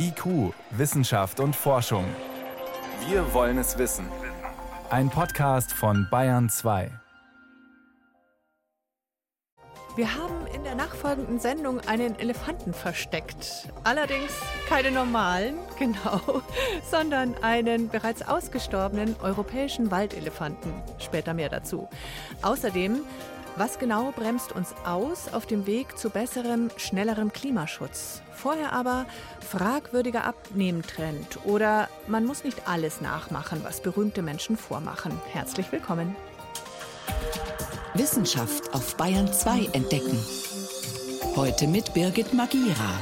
IQ, 0.00 0.54
Wissenschaft 0.70 1.40
und 1.40 1.56
Forschung. 1.56 2.04
Wir 3.08 3.34
wollen 3.34 3.58
es 3.58 3.78
wissen. 3.78 4.06
Ein 4.90 5.10
Podcast 5.10 5.72
von 5.72 6.06
Bayern 6.08 6.48
2. 6.48 6.90
Wir 9.96 10.14
haben 10.14 10.46
in 10.54 10.62
der 10.62 10.76
nachfolgenden 10.76 11.40
Sendung 11.40 11.80
einen 11.80 12.16
Elefanten 12.16 12.72
versteckt. 12.72 13.68
Allerdings 13.82 14.30
keine 14.68 14.92
normalen, 14.92 15.56
genau, 15.80 16.42
sondern 16.88 17.34
einen 17.42 17.88
bereits 17.88 18.22
ausgestorbenen 18.22 19.16
europäischen 19.20 19.90
Waldelefanten. 19.90 20.72
Später 20.98 21.34
mehr 21.34 21.48
dazu. 21.48 21.88
Außerdem 22.42 23.00
was 23.56 23.78
genau 23.78 24.12
bremst 24.12 24.52
uns 24.52 24.74
aus 24.84 25.32
auf 25.32 25.46
dem 25.46 25.66
Weg 25.66 25.98
zu 25.98 26.10
besserem, 26.10 26.70
schnellerem 26.76 27.32
Klimaschutz? 27.32 28.22
Vorher 28.32 28.72
aber 28.72 29.06
fragwürdiger 29.40 30.24
Abnehmtrend 30.24 31.38
oder 31.44 31.88
man 32.06 32.24
muss 32.24 32.44
nicht 32.44 32.68
alles 32.68 33.00
nachmachen, 33.00 33.60
was 33.64 33.80
berühmte 33.80 34.22
Menschen 34.22 34.56
vormachen. 34.56 35.12
Herzlich 35.32 35.72
willkommen. 35.72 36.14
Wissenschaft 37.94 38.72
auf 38.74 38.96
Bayern 38.96 39.32
2 39.32 39.70
entdecken. 39.72 40.18
Heute 41.34 41.66
mit 41.66 41.94
Birgit 41.94 42.32
Magira. 42.34 42.92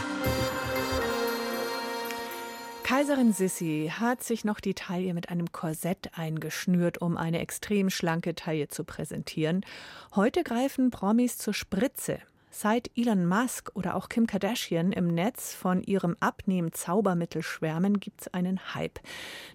Kaiserin 2.87 3.33
Sissi 3.33 3.91
hat 3.93 4.23
sich 4.23 4.45
noch 4.45 4.61
die 4.61 4.75
Taille 4.75 5.13
mit 5.13 5.29
einem 5.29 5.51
Korsett 5.51 6.17
eingeschnürt, 6.17 7.03
um 7.03 7.17
eine 7.17 7.41
extrem 7.41 7.91
schlanke 7.91 8.37
Taille 8.37 8.69
zu 8.69 8.85
präsentieren. 8.85 9.67
Heute 10.15 10.45
greifen 10.45 10.93
Promis 10.93 11.37
zur 11.37 11.53
Spritze. 11.53 12.21
Seit 12.53 12.93
Elon 12.97 13.27
Musk 13.27 13.73
oder 13.75 13.97
auch 13.97 14.09
Kim 14.09 14.29
Kardashian 14.29 14.93
im 14.93 15.09
Netz 15.09 15.53
von 15.53 15.83
ihrem 15.83 16.15
Abnehm-Zaubermittel 16.21 17.43
schwärmen, 17.43 17.99
gibt 17.99 18.21
es 18.21 18.29
einen 18.29 18.73
Hype. 18.77 19.01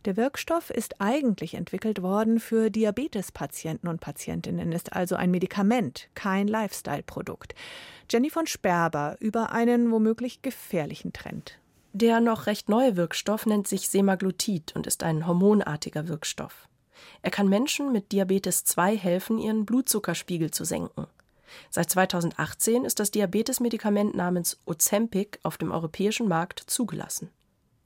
Der 0.04 0.18
Wirkstoff 0.18 0.70
ist 0.70 1.00
eigentlich 1.00 1.54
entwickelt 1.54 2.02
worden 2.02 2.38
für 2.42 2.70
Diabetespatienten 2.70 3.88
und 3.88 4.02
Patientinnen, 4.02 4.74
ist 4.74 4.92
also 4.92 5.16
ein 5.16 5.32
Medikament, 5.32 6.10
kein 6.16 6.50
Lifestyle-Produkt. 6.50 7.56
Jenny 8.10 8.30
von 8.30 8.46
Sperber 8.46 9.16
über 9.22 9.54
einen 9.54 9.90
womöglich 9.90 10.42
gefährlichen 10.42 11.14
Trend. 11.14 11.61
Der 11.94 12.22
noch 12.22 12.46
recht 12.46 12.70
neue 12.70 12.96
Wirkstoff 12.96 13.46
nennt 13.46 13.68
sich 13.68 13.90
Semaglutid 13.90 14.74
und 14.76 14.88
ist 14.88 15.04
ein 15.04 15.28
hormonartiger 15.28 16.08
Wirkstoff. 16.08 16.70
Er 17.22 17.32
kann 17.32 17.50
Menschen 17.50 17.92
mit 17.92 18.14
Diabetes 18.14 18.64
2 18.64 18.96
helfen, 18.96 19.38
ihren 19.38 19.66
Blutzuckerspiegel 19.66 20.52
zu 20.52 20.64
senken. 20.64 21.08
Seit 21.70 21.90
2018 21.90 22.86
ist 22.86 23.00
das 23.02 23.12
Diabetesmedikament 23.12 24.16
namens 24.16 24.58
Ozempic 24.66 25.40
auf 25.44 25.58
dem 25.58 25.72
europäischen 25.72 26.30
Markt 26.30 26.62
zugelassen. 26.66 27.30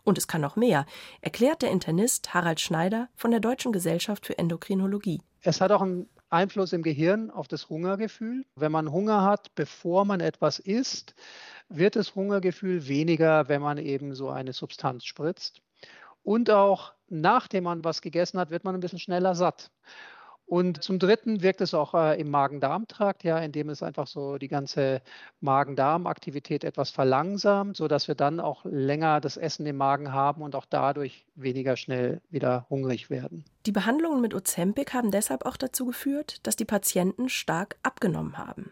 Und 0.04 0.20
es 0.20 0.28
kann 0.28 0.42
noch 0.42 0.56
mehr, 0.56 0.86
erklärt 1.22 1.64
der 1.64 1.72
Internist 1.72 2.34
Harald 2.36 2.60
Schneider 2.60 3.10
von 3.16 3.32
der 3.32 3.40
Deutschen 3.40 3.72
Gesellschaft 3.72 4.28
für 4.28 4.38
Endokrinologie. 4.38 5.22
Es 5.42 5.62
hat 5.62 5.72
auch 5.72 5.82
einen 5.82 6.08
Einfluss 6.30 6.74
im 6.74 6.84
Gehirn 6.84 7.32
auf 7.32 7.48
das 7.48 7.70
Hungergefühl. 7.70 8.46
Wenn 8.56 8.72
man 8.72 8.92
Hunger 8.92 9.24
hat, 9.24 9.56
bevor 9.56 10.06
man 10.06 10.20
etwas 10.20 10.60
isst, 10.60 11.16
wird 11.70 11.96
das 11.96 12.16
Hungergefühl 12.16 12.88
weniger, 12.88 13.50
wenn 13.50 13.62
man 13.62 13.78
eben 13.78 14.14
so 14.16 14.30
eine 14.30 14.54
Substanz 14.54 15.06
spritzt. 15.06 15.62
Und 16.24 16.50
auch 16.50 16.94
nachdem 17.08 17.66
man 17.66 17.84
was 17.84 18.02
gegessen 18.02 18.40
hat, 18.40 18.50
wird 18.50 18.64
man 18.64 18.76
ein 18.76 18.82
bisschen 18.82 19.00
schneller 19.00 19.36
satt. 19.36 19.72
Und 20.48 20.84
zum 20.84 21.00
Dritten 21.00 21.42
wirkt 21.42 21.62
es 21.62 21.74
auch 21.74 21.96
äh, 21.96 22.20
im 22.20 22.30
Magen-Darm-Trakt, 22.30 23.24
ja, 23.24 23.40
indem 23.40 23.70
es 23.70 23.82
einfach 23.82 24.06
so 24.06 24.38
die 24.38 24.48
ganze 24.48 25.02
Magen-Darm-Aktivität 25.42 26.64
etwas 26.64 26.92
verlangsamt, 26.92 27.78
sodass 27.78 28.08
wir 28.08 28.14
dann 28.14 28.40
auch 28.40 28.64
länger 28.64 29.22
das 29.22 29.38
Essen 29.38 29.66
im 29.66 29.78
Magen 29.78 30.14
haben 30.14 30.44
und 30.44 30.56
auch 30.56 30.66
dadurch 30.70 31.26
weniger 31.34 31.78
schnell 31.78 32.22
wieder 32.30 32.68
hungrig 32.70 33.10
werden. 33.10 33.44
Die 33.66 33.72
Behandlungen 33.72 34.22
mit 34.22 34.36
Ozempic 34.36 34.94
haben 34.94 35.10
deshalb 35.10 35.46
auch 35.46 35.58
dazu 35.58 35.86
geführt, 35.88 36.46
dass 36.46 36.56
die 36.56 36.66
Patienten 36.66 37.28
stark 37.28 37.78
abgenommen 37.82 38.38
haben. 38.38 38.72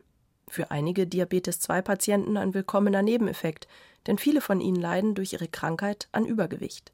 Für 0.53 0.69
einige 0.69 1.07
Diabetes-2-Patienten 1.07 2.37
ein 2.37 2.53
willkommener 2.53 3.01
Nebeneffekt, 3.01 3.67
denn 4.05 4.19
viele 4.19 4.39
von 4.39 4.61
ihnen 4.61 4.79
leiden 4.79 5.15
durch 5.15 5.33
ihre 5.33 5.47
Krankheit 5.47 6.07
an 6.11 6.27
Übergewicht. 6.27 6.91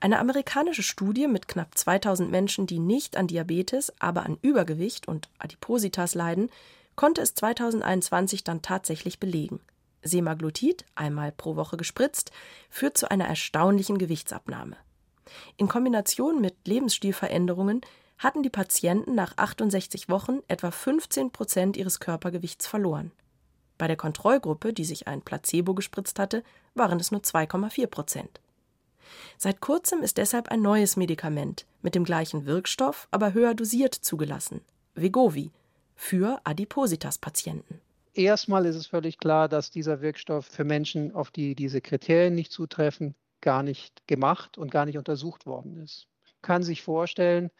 Eine 0.00 0.18
amerikanische 0.18 0.82
Studie 0.82 1.28
mit 1.28 1.48
knapp 1.48 1.78
2000 1.78 2.30
Menschen, 2.30 2.66
die 2.66 2.78
nicht 2.78 3.16
an 3.16 3.26
Diabetes, 3.26 3.90
aber 4.00 4.26
an 4.26 4.36
Übergewicht 4.42 5.08
und 5.08 5.30
Adipositas 5.38 6.14
leiden, 6.14 6.50
konnte 6.94 7.22
es 7.22 7.34
2021 7.36 8.44
dann 8.44 8.60
tatsächlich 8.60 9.18
belegen. 9.18 9.60
Semaglutid, 10.02 10.84
einmal 10.94 11.32
pro 11.32 11.56
Woche 11.56 11.78
gespritzt, 11.78 12.32
führt 12.68 12.98
zu 12.98 13.10
einer 13.10 13.26
erstaunlichen 13.26 13.96
Gewichtsabnahme. 13.96 14.76
In 15.56 15.68
Kombination 15.68 16.42
mit 16.42 16.54
Lebensstilveränderungen 16.66 17.80
hatten 18.18 18.42
die 18.42 18.50
Patienten 18.50 19.14
nach 19.14 19.34
68 19.36 20.08
Wochen 20.08 20.40
etwa 20.48 20.70
15 20.70 21.30
Prozent 21.30 21.76
ihres 21.76 22.00
Körpergewichts 22.00 22.66
verloren. 22.66 23.12
Bei 23.78 23.86
der 23.86 23.96
Kontrollgruppe, 23.96 24.72
die 24.72 24.84
sich 24.84 25.06
ein 25.06 25.22
Placebo 25.22 25.74
gespritzt 25.74 26.18
hatte, 26.18 26.42
waren 26.74 26.98
es 26.98 27.12
nur 27.12 27.20
2,4 27.20 27.86
Prozent. 27.86 28.40
Seit 29.36 29.60
kurzem 29.60 30.02
ist 30.02 30.18
deshalb 30.18 30.48
ein 30.50 30.60
neues 30.60 30.96
Medikament 30.96 31.64
mit 31.80 31.94
dem 31.94 32.04
gleichen 32.04 32.44
Wirkstoff, 32.44 33.08
aber 33.10 33.32
höher 33.34 33.54
dosiert 33.54 33.94
zugelassen, 33.94 34.60
Vegovi, 34.94 35.52
für 35.94 36.40
Adipositas-Patienten. 36.44 37.80
Erstmal 38.14 38.66
ist 38.66 38.76
es 38.76 38.88
völlig 38.88 39.18
klar, 39.18 39.48
dass 39.48 39.70
dieser 39.70 40.00
Wirkstoff 40.00 40.46
für 40.46 40.64
Menschen, 40.64 41.14
auf 41.14 41.30
die 41.30 41.54
diese 41.54 41.80
Kriterien 41.80 42.34
nicht 42.34 42.52
zutreffen, 42.52 43.14
gar 43.40 43.62
nicht 43.62 44.06
gemacht 44.06 44.58
und 44.58 44.70
gar 44.70 44.86
nicht 44.86 44.98
untersucht 44.98 45.46
worden 45.46 45.76
ist. 45.82 46.08
Man 46.24 46.42
kann 46.42 46.62
sich 46.62 46.82
vorstellen, 46.82 47.50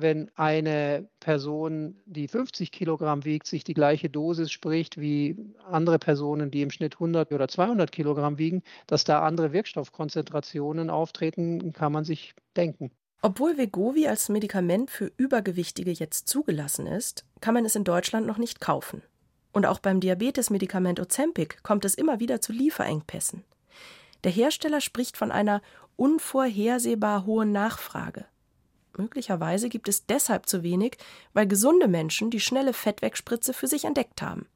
wenn 0.00 0.30
eine 0.36 1.08
Person, 1.18 1.96
die 2.06 2.28
50 2.28 2.70
Kilogramm 2.70 3.24
wiegt, 3.24 3.46
sich 3.48 3.64
die 3.64 3.74
gleiche 3.74 4.08
Dosis 4.08 4.52
spricht 4.52 5.00
wie 5.00 5.36
andere 5.68 5.98
Personen, 5.98 6.52
die 6.52 6.62
im 6.62 6.70
Schnitt 6.70 6.94
100 6.94 7.32
oder 7.32 7.48
200 7.48 7.90
Kilogramm 7.90 8.38
wiegen, 8.38 8.62
dass 8.86 9.02
da 9.02 9.22
andere 9.22 9.52
Wirkstoffkonzentrationen 9.52 10.88
auftreten, 10.88 11.72
kann 11.72 11.92
man 11.92 12.04
sich 12.04 12.34
denken. 12.56 12.92
Obwohl 13.22 13.58
Vegovi 13.58 14.06
als 14.06 14.28
Medikament 14.28 14.90
für 14.92 15.10
Übergewichtige 15.16 15.90
jetzt 15.90 16.28
zugelassen 16.28 16.86
ist, 16.86 17.24
kann 17.40 17.54
man 17.54 17.64
es 17.64 17.74
in 17.74 17.82
Deutschland 17.82 18.26
noch 18.26 18.38
nicht 18.38 18.60
kaufen. 18.60 19.02
Und 19.52 19.66
auch 19.66 19.80
beim 19.80 19.98
Diabetesmedikament 19.98 21.00
Ozempic 21.00 21.56
kommt 21.64 21.84
es 21.84 21.96
immer 21.96 22.20
wieder 22.20 22.40
zu 22.40 22.52
Lieferengpässen. 22.52 23.42
Der 24.22 24.30
Hersteller 24.30 24.80
spricht 24.80 25.16
von 25.16 25.32
einer 25.32 25.60
unvorhersehbar 25.96 27.26
hohen 27.26 27.50
Nachfrage. 27.50 28.26
Möglicherweise 28.98 29.68
gibt 29.68 29.88
es 29.88 30.06
deshalb 30.06 30.46
zu 30.46 30.62
wenig, 30.62 30.98
weil 31.32 31.46
gesunde 31.46 31.86
Menschen 31.86 32.30
die 32.30 32.40
schnelle 32.40 32.72
Fettwegspritze 32.72 33.54
für 33.54 33.68
sich 33.68 33.84
entdeckt 33.84 34.20
haben. 34.20 34.46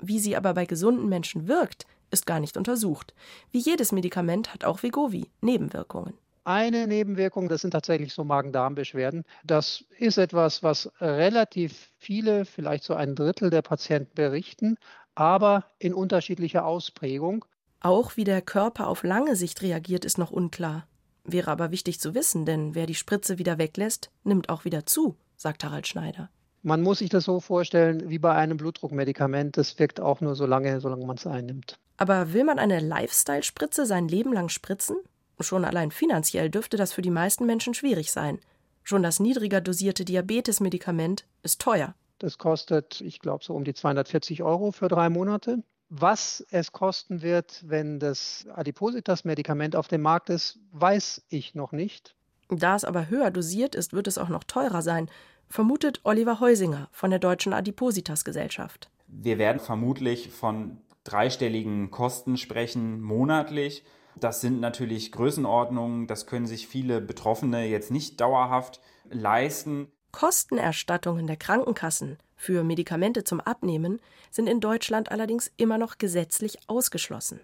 Wie 0.00 0.18
sie 0.18 0.36
aber 0.36 0.54
bei 0.54 0.64
gesunden 0.64 1.08
Menschen 1.08 1.48
wirkt, 1.48 1.86
ist 2.10 2.26
gar 2.26 2.40
nicht 2.40 2.56
untersucht. 2.56 3.14
Wie 3.52 3.58
jedes 3.58 3.92
Medikament 3.92 4.54
hat 4.54 4.64
auch 4.64 4.82
Vegovi 4.82 5.30
Nebenwirkungen. 5.42 6.14
Eine 6.44 6.86
Nebenwirkung, 6.86 7.48
das 7.48 7.62
sind 7.62 7.70
tatsächlich 7.70 8.12
so 8.12 8.24
Magen-Darm-Beschwerden. 8.24 9.24
Das 9.44 9.84
ist 9.98 10.18
etwas, 10.18 10.62
was 10.62 10.90
relativ 11.00 11.90
viele, 11.98 12.44
vielleicht 12.44 12.84
so 12.84 12.94
ein 12.94 13.14
Drittel 13.14 13.50
der 13.50 13.62
Patienten 13.62 14.14
berichten, 14.14 14.76
aber 15.14 15.64
in 15.78 15.94
unterschiedlicher 15.94 16.64
Ausprägung. 16.66 17.44
Auch 17.80 18.16
wie 18.16 18.24
der 18.24 18.42
Körper 18.42 18.88
auf 18.88 19.02
lange 19.04 19.36
Sicht 19.36 19.62
reagiert, 19.62 20.04
ist 20.04 20.18
noch 20.18 20.30
unklar. 20.30 20.86
Wäre 21.24 21.50
aber 21.50 21.70
wichtig 21.70 22.00
zu 22.00 22.14
wissen, 22.14 22.44
denn 22.44 22.74
wer 22.74 22.86
die 22.86 22.94
Spritze 22.94 23.38
wieder 23.38 23.58
weglässt, 23.58 24.10
nimmt 24.24 24.50
auch 24.50 24.64
wieder 24.64 24.84
zu, 24.86 25.16
sagt 25.36 25.64
Harald 25.64 25.88
Schneider. 25.88 26.28
Man 26.62 26.82
muss 26.82 26.98
sich 26.98 27.10
das 27.10 27.24
so 27.24 27.40
vorstellen 27.40 28.08
wie 28.08 28.18
bei 28.18 28.34
einem 28.34 28.56
Blutdruckmedikament. 28.56 29.56
Das 29.56 29.78
wirkt 29.78 30.00
auch 30.00 30.20
nur 30.20 30.34
so 30.34 30.46
lange, 30.46 30.80
solange 30.80 31.04
man 31.04 31.16
es 31.16 31.26
einnimmt. 31.26 31.78
Aber 31.96 32.32
will 32.32 32.44
man 32.44 32.58
eine 32.58 32.80
Lifestyle-Spritze 32.80 33.86
sein 33.86 34.08
Leben 34.08 34.32
lang 34.32 34.48
spritzen? 34.48 34.96
Schon 35.40 35.64
allein 35.64 35.90
finanziell 35.90 36.48
dürfte 36.48 36.76
das 36.76 36.92
für 36.92 37.02
die 37.02 37.10
meisten 37.10 37.44
Menschen 37.46 37.74
schwierig 37.74 38.12
sein. 38.12 38.38
Schon 38.82 39.02
das 39.02 39.20
niedriger 39.20 39.60
dosierte 39.60 40.04
Diabetesmedikament 40.04 41.26
ist 41.42 41.60
teuer. 41.60 41.94
Das 42.18 42.38
kostet, 42.38 43.00
ich 43.00 43.18
glaube, 43.18 43.44
so 43.44 43.54
um 43.54 43.64
die 43.64 43.74
240 43.74 44.42
Euro 44.42 44.72
für 44.72 44.88
drei 44.88 45.08
Monate. 45.10 45.62
Was 45.88 46.44
es 46.50 46.72
kosten 46.72 47.22
wird, 47.22 47.62
wenn 47.66 47.98
das 48.00 48.46
Adipositas-Medikament 48.54 49.76
auf 49.76 49.88
dem 49.88 50.02
Markt 50.02 50.30
ist, 50.30 50.58
weiß 50.72 51.24
ich 51.28 51.54
noch 51.54 51.72
nicht. 51.72 52.14
Da 52.48 52.76
es 52.76 52.84
aber 52.84 53.08
höher 53.08 53.30
dosiert 53.30 53.74
ist, 53.74 53.92
wird 53.92 54.06
es 54.06 54.18
auch 54.18 54.28
noch 54.28 54.44
teurer 54.44 54.82
sein, 54.82 55.08
vermutet 55.48 56.00
Oliver 56.04 56.40
Heusinger 56.40 56.88
von 56.90 57.10
der 57.10 57.18
Deutschen 57.18 57.52
Adipositas-Gesellschaft. 57.52 58.90
Wir 59.06 59.38
werden 59.38 59.60
vermutlich 59.60 60.30
von 60.30 60.78
dreistelligen 61.04 61.90
Kosten 61.90 62.36
sprechen 62.36 63.00
monatlich. 63.00 63.84
Das 64.16 64.40
sind 64.40 64.60
natürlich 64.60 65.12
Größenordnungen, 65.12 66.06
das 66.06 66.26
können 66.26 66.46
sich 66.46 66.66
viele 66.66 67.00
Betroffene 67.00 67.66
jetzt 67.66 67.90
nicht 67.90 68.20
dauerhaft 68.20 68.80
leisten. 69.10 69.88
Kostenerstattungen 70.12 71.26
der 71.26 71.36
Krankenkassen 71.36 72.18
für 72.36 72.64
Medikamente 72.64 73.24
zum 73.24 73.40
Abnehmen 73.40 74.00
sind 74.30 74.48
in 74.48 74.60
Deutschland 74.60 75.10
allerdings 75.10 75.50
immer 75.56 75.78
noch 75.78 75.98
gesetzlich 75.98 76.58
ausgeschlossen. 76.68 77.40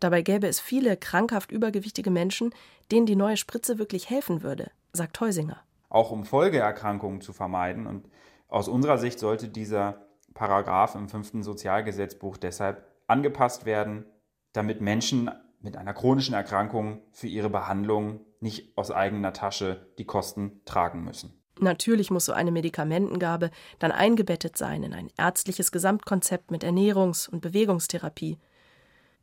Dabei 0.00 0.22
gäbe 0.22 0.46
es 0.48 0.60
viele 0.60 0.96
krankhaft 0.96 1.52
übergewichtige 1.52 2.10
Menschen, 2.10 2.54
denen 2.90 3.06
die 3.06 3.16
neue 3.16 3.36
Spritze 3.36 3.78
wirklich 3.78 4.10
helfen 4.10 4.42
würde, 4.42 4.70
sagt 4.92 5.20
Heusinger. 5.20 5.60
Auch 5.88 6.10
um 6.10 6.24
Folgeerkrankungen 6.24 7.20
zu 7.20 7.32
vermeiden. 7.32 7.86
Und 7.86 8.08
aus 8.48 8.68
unserer 8.68 8.98
Sicht 8.98 9.18
sollte 9.18 9.48
dieser 9.48 10.06
Paragraph 10.34 10.94
im 10.94 11.08
fünften 11.08 11.42
Sozialgesetzbuch 11.42 12.36
deshalb 12.36 12.86
angepasst 13.06 13.64
werden, 13.64 14.04
damit 14.52 14.80
Menschen 14.80 15.30
mit 15.60 15.76
einer 15.76 15.94
chronischen 15.94 16.34
Erkrankung 16.34 17.02
für 17.10 17.26
ihre 17.26 17.50
Behandlung 17.50 18.20
nicht 18.40 18.76
aus 18.76 18.90
eigener 18.90 19.32
Tasche 19.32 19.88
die 19.98 20.04
Kosten 20.04 20.60
tragen 20.64 21.02
müssen. 21.02 21.37
Natürlich 21.60 22.10
muss 22.10 22.26
so 22.26 22.32
eine 22.32 22.50
Medikamentengabe 22.50 23.50
dann 23.78 23.92
eingebettet 23.92 24.56
sein 24.56 24.82
in 24.82 24.94
ein 24.94 25.10
ärztliches 25.16 25.72
Gesamtkonzept 25.72 26.50
mit 26.50 26.64
Ernährungs- 26.64 27.28
und 27.28 27.40
Bewegungstherapie. 27.40 28.38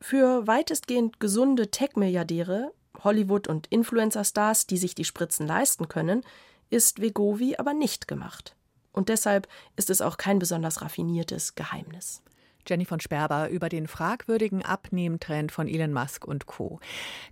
Für 0.01 0.45
weitestgehend 0.45 1.19
gesunde 1.19 1.71
Tech-Milliardäre, 1.71 2.71
Hollywood- 3.03 3.47
und 3.47 3.67
Influencer-Stars, 3.67 4.67
die 4.67 4.77
sich 4.77 4.95
die 4.95 5.05
Spritzen 5.05 5.47
leisten 5.47 5.87
können, 5.87 6.23
ist 6.69 7.01
Vegovi 7.01 7.55
aber 7.57 7.73
nicht 7.73 8.07
gemacht. 8.07 8.55
Und 8.91 9.09
deshalb 9.09 9.47
ist 9.75 9.89
es 9.89 10.01
auch 10.01 10.17
kein 10.17 10.39
besonders 10.39 10.81
raffiniertes 10.81 11.55
Geheimnis. 11.55 12.21
Jenny 12.67 12.85
von 12.85 12.99
Sperber 12.99 13.49
über 13.49 13.69
den 13.69 13.87
fragwürdigen 13.87 14.63
Abnehmtrend 14.63 15.51
von 15.51 15.67
Elon 15.67 15.93
Musk 15.93 16.25
und 16.25 16.45
Co. 16.45 16.79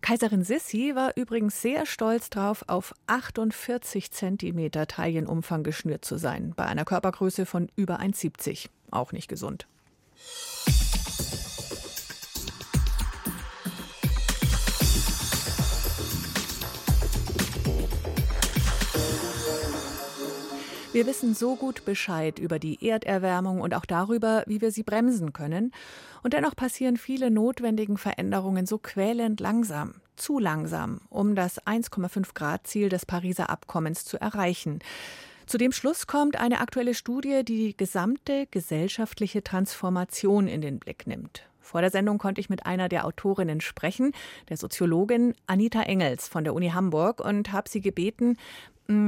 Kaiserin 0.02 0.44
Sissi 0.44 0.94
war 0.96 1.16
übrigens 1.16 1.62
sehr 1.62 1.86
stolz 1.86 2.30
darauf, 2.30 2.64
auf 2.68 2.94
48 3.08 4.12
Zentimeter 4.12 4.88
Taillenumfang 4.88 5.64
geschnürt 5.64 6.06
zu 6.06 6.18
sein, 6.18 6.54
bei 6.56 6.66
einer 6.66 6.86
Körpergröße 6.86 7.46
von 7.46 7.70
über 7.76 8.00
1,70. 8.00 8.70
Auch 8.92 9.12
nicht 9.12 9.28
gesund. 9.28 9.68
Wir 20.94 21.08
wissen 21.08 21.34
so 21.34 21.56
gut 21.56 21.86
Bescheid 21.86 22.38
über 22.38 22.60
die 22.60 22.88
Erderwärmung 22.88 23.62
und 23.62 23.74
auch 23.74 23.86
darüber, 23.86 24.44
wie 24.46 24.62
wir 24.62 24.72
sie 24.72 24.84
bremsen 24.84 25.34
können. 25.34 25.72
Und 26.22 26.34
dennoch 26.34 26.56
passieren 26.56 26.98
viele 26.98 27.32
notwendigen 27.32 27.98
Veränderungen 27.98 28.68
so 28.68 28.78
quälend 28.78 29.40
langsam, 29.40 29.96
zu 30.18 30.38
langsam, 30.38 31.02
um 31.10 31.34
das 31.34 31.60
1,5 31.66 32.36
Grad 32.36 32.68
Ziel 32.68 32.90
des 32.90 33.08
Pariser 33.08 33.50
Abkommens 33.50 34.06
zu 34.06 34.22
erreichen. 34.22 34.82
Zu 35.48 35.58
dem 35.58 35.72
Schluss 35.72 36.06
kommt 36.06 36.40
eine 36.40 36.60
aktuelle 36.60 36.94
Studie, 36.94 37.44
die 37.44 37.70
die 37.70 37.78
gesamte 37.78 38.46
gesellschaftliche 38.52 39.44
Transformation 39.44 40.48
in 40.48 40.62
den 40.62 40.78
Blick 40.78 41.08
nimmt. 41.08 41.44
Vor 41.64 41.82
der 41.82 41.90
Sendung 41.90 42.18
konnte 42.18 42.42
ich 42.42 42.50
mit 42.50 42.66
einer 42.66 42.90
der 42.90 43.06
Autorinnen 43.06 43.62
sprechen, 43.62 44.12
der 44.50 44.58
Soziologin 44.58 45.34
Anita 45.48 45.82
Engels 45.82 46.28
von 46.28 46.44
der 46.44 46.54
Uni 46.54 46.70
Hamburg, 46.70 47.20
und 47.20 47.52
habe 47.52 47.70
sie 47.70 47.82
gebeten, 47.82 48.38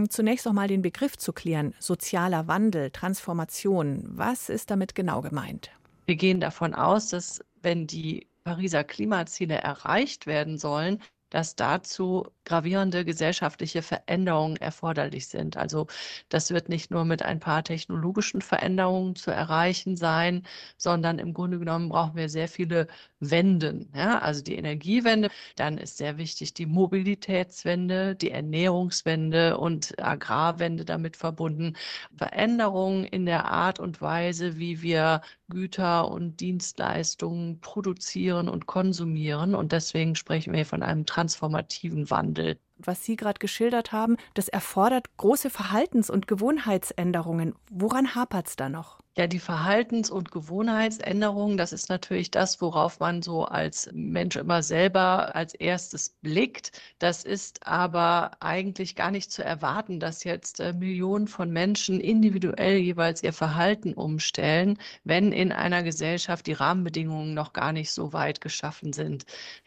zunächst 0.10 0.46
noch 0.46 0.54
mal 0.54 0.68
den 0.68 0.82
Begriff 0.82 1.18
zu 1.18 1.34
klären. 1.34 1.74
Sozialer 1.80 2.48
Wandel, 2.48 2.92
Transformation. 2.92 4.04
Was 4.08 4.50
ist 4.50 4.72
damit 4.72 4.96
genau 4.96 5.22
gemeint? 5.22 5.72
Wir 6.06 6.16
gehen 6.16 6.40
davon 6.40 6.74
aus, 6.74 7.10
dass 7.10 7.44
wenn 7.62 7.88
die 7.88 8.28
Pariser 8.44 8.84
Klimaziele 8.84 9.56
erreicht 9.56 10.28
werden 10.28 10.58
sollen, 10.58 11.02
dass 11.36 11.58
dazu 11.58 12.28
gravierende 12.46 13.04
gesellschaftliche 13.04 13.82
Veränderungen 13.82 14.56
erforderlich 14.56 15.28
sind. 15.28 15.58
Also 15.58 15.88
das 16.30 16.50
wird 16.52 16.70
nicht 16.70 16.92
nur 16.92 17.04
mit 17.04 17.24
ein 17.24 17.42
paar 17.42 17.62
technologischen 17.62 18.40
Veränderungen 18.40 19.18
zu 19.18 19.32
erreichen 19.32 19.98
sein, 19.98 20.44
sondern 20.78 21.20
im 21.20 21.34
Grunde 21.34 21.60
genommen 21.60 21.90
brauchen 21.90 22.16
wir 22.16 22.30
sehr 22.30 22.48
viele 22.48 22.88
Wenden. 23.20 23.92
Ja? 23.94 24.20
Also 24.20 24.42
die 24.44 24.56
Energiewende, 24.56 25.30
dann 25.58 25.78
ist 25.78 25.98
sehr 25.98 26.18
wichtig 26.18 26.54
die 26.54 26.68
Mobilitätswende, 26.68 28.16
die 28.16 28.32
Ernährungswende 28.32 29.58
und 29.58 30.02
Agrarwende 30.02 30.86
damit 30.86 31.18
verbunden. 31.18 31.76
Veränderungen 32.16 33.04
in 33.04 33.26
der 33.26 33.44
Art 33.52 33.82
und 33.82 34.00
Weise, 34.02 34.58
wie 34.58 34.82
wir 34.82 35.22
Güter 35.50 36.10
und 36.10 36.40
Dienstleistungen 36.40 37.60
produzieren 37.60 38.50
und 38.50 38.66
konsumieren. 38.66 39.56
Und 39.56 39.72
deswegen 39.72 40.16
sprechen 40.16 40.54
wir 40.54 40.66
von 40.66 40.84
einem 40.84 41.06
transformativen 41.06 42.10
Wandel. 42.10 42.60
Was 42.78 43.06
Sie 43.06 43.16
gerade 43.16 43.40
geschildert 43.40 43.92
haben, 43.92 44.18
das 44.34 44.50
erfordert 44.50 45.16
große 45.18 45.50
Verhaltens- 45.50 46.10
und 46.10 46.28
Gewohnheitsänderungen. 46.28 47.56
Woran 47.70 48.16
hapert 48.16 48.48
es 48.48 48.56
da 48.56 48.70
noch? 48.70 49.00
Ja, 49.18 49.28
die 49.28 49.40
Verhaltens- 49.40 50.10
und 50.12 50.30
Gewohnheitsänderungen, 50.32 51.56
das 51.58 51.72
ist 51.72 51.88
natürlich 51.90 52.32
das, 52.32 52.60
worauf 52.62 53.00
man 53.00 53.22
so 53.22 53.46
als 53.46 53.90
Mensch 53.94 54.36
immer 54.36 54.62
selber 54.62 55.34
als 55.36 55.54
erstes 55.54 56.10
blickt. 56.22 56.72
Das 57.00 57.24
ist 57.24 57.66
aber 57.66 58.32
eigentlich 58.42 58.94
gar 58.96 59.12
nicht 59.12 59.32
zu 59.32 59.42
erwarten, 59.44 60.02
dass 60.02 60.26
jetzt 60.26 60.60
äh, 60.60 60.74
Millionen 60.74 61.28
von 61.30 61.50
Menschen 61.50 62.02
individuell 62.02 62.78
jeweils 62.78 63.24
ihr 63.24 63.32
Verhalten 63.34 63.94
umstellen, 63.94 64.78
wenn 65.06 65.32
in 65.32 65.54
einer 65.54 65.82
Gesellschaft 65.84 66.46
die 66.46 66.54
Rahmenbedingungen 66.54 67.34
noch 67.34 67.54
gar 67.54 67.72
nicht 67.72 67.92
so 67.92 68.12
weit 68.12 68.42
geschaffen 68.42 68.92
sind. 68.92 69.26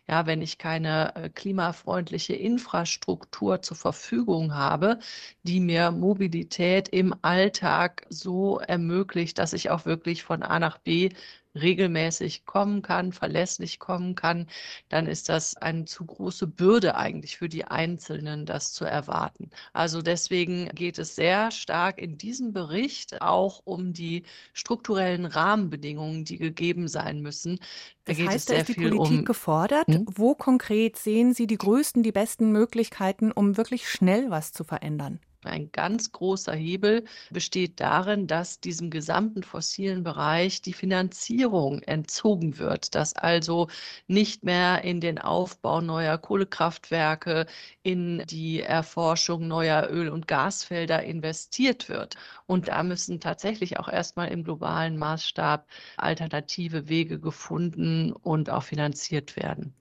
Ja, 0.08 0.26
wenn 0.26 0.40
ich 0.42 0.58
keine 0.58 1.14
äh, 1.16 1.28
klimafreundliche 1.28 2.34
Infrastruktur 2.34 3.60
zur 3.62 3.76
Verfügung 3.76 4.54
habe, 4.54 4.98
die 5.42 5.60
mir 5.60 5.90
Mobilität 5.90 6.88
im 6.88 7.14
Alltag 7.22 8.06
so 8.08 8.58
ermöglicht, 8.58 9.37
dass 9.38 9.52
ich 9.52 9.70
auch 9.70 9.84
wirklich 9.84 10.22
von 10.22 10.42
A 10.42 10.58
nach 10.58 10.78
B 10.78 11.10
regelmäßig 11.54 12.44
kommen 12.46 12.82
kann, 12.82 13.12
verlässlich 13.12 13.78
kommen 13.78 14.14
kann, 14.14 14.46
dann 14.88 15.06
ist 15.06 15.28
das 15.28 15.56
eine 15.56 15.84
zu 15.84 16.04
große 16.04 16.46
Bürde 16.46 16.96
eigentlich 16.96 17.36
für 17.36 17.48
die 17.48 17.64
Einzelnen, 17.64 18.46
das 18.46 18.72
zu 18.72 18.84
erwarten. 18.84 19.50
Also 19.72 20.02
deswegen 20.02 20.68
geht 20.74 20.98
es 20.98 21.14
sehr 21.16 21.50
stark 21.50 21.98
in 21.98 22.18
diesem 22.18 22.52
Bericht 22.52 23.20
auch 23.22 23.62
um 23.64 23.92
die 23.92 24.24
strukturellen 24.52 25.26
Rahmenbedingungen, 25.26 26.24
die 26.24 26.38
gegeben 26.38 26.88
sein 26.88 27.20
müssen. 27.20 27.58
Da 28.04 28.12
das 28.12 28.26
heißt, 28.26 28.50
da 28.50 28.54
ist 28.54 28.68
die 28.68 28.74
Politik 28.74 29.18
um, 29.20 29.24
gefordert. 29.24 29.86
Hm? 29.88 30.06
Wo 30.08 30.34
konkret 30.34 30.96
sehen 30.96 31.34
Sie 31.34 31.46
die 31.46 31.58
größten, 31.58 32.02
die 32.02 32.12
besten 32.12 32.52
Möglichkeiten, 32.52 33.32
um 33.32 33.56
wirklich 33.56 33.88
schnell 33.88 34.30
was 34.30 34.52
zu 34.52 34.64
verändern? 34.64 35.20
Ein 35.44 35.70
ganz 35.72 36.10
großer 36.12 36.52
Hebel 36.52 37.04
besteht 37.30 37.80
darin, 37.80 38.26
dass 38.26 38.60
diesem 38.60 38.90
gesamten 38.90 39.42
fossilen 39.44 40.02
Bereich 40.02 40.62
die 40.62 40.72
Finanzierung 40.72 41.80
entzogen 41.82 42.58
wird, 42.58 42.94
dass 42.96 43.14
also 43.14 43.68
nicht 44.08 44.44
mehr 44.44 44.82
in 44.84 45.00
den 45.00 45.18
Aufbau 45.18 45.80
neuer 45.80 46.18
Kohlekraftwerke, 46.18 47.46
in 47.82 48.24
die 48.26 48.62
Erforschung 48.62 49.46
neuer 49.48 49.88
Öl- 49.90 50.08
und 50.10 50.26
Gasfelder 50.28 51.04
investiert 51.04 51.88
wird. 51.88 52.16
Und 52.46 52.68
da 52.68 52.82
müssen 52.82 53.20
tatsächlich 53.20 53.78
auch 53.78 53.88
erstmal 53.88 54.28
im 54.28 54.42
globalen 54.44 54.98
Maßstab 54.98 55.68
alternative 55.96 56.88
Wege 56.88 57.20
gefunden 57.20 58.12
und 58.12 58.50
auch 58.50 58.64
finanziert 58.64 59.36
werden. 59.36 59.74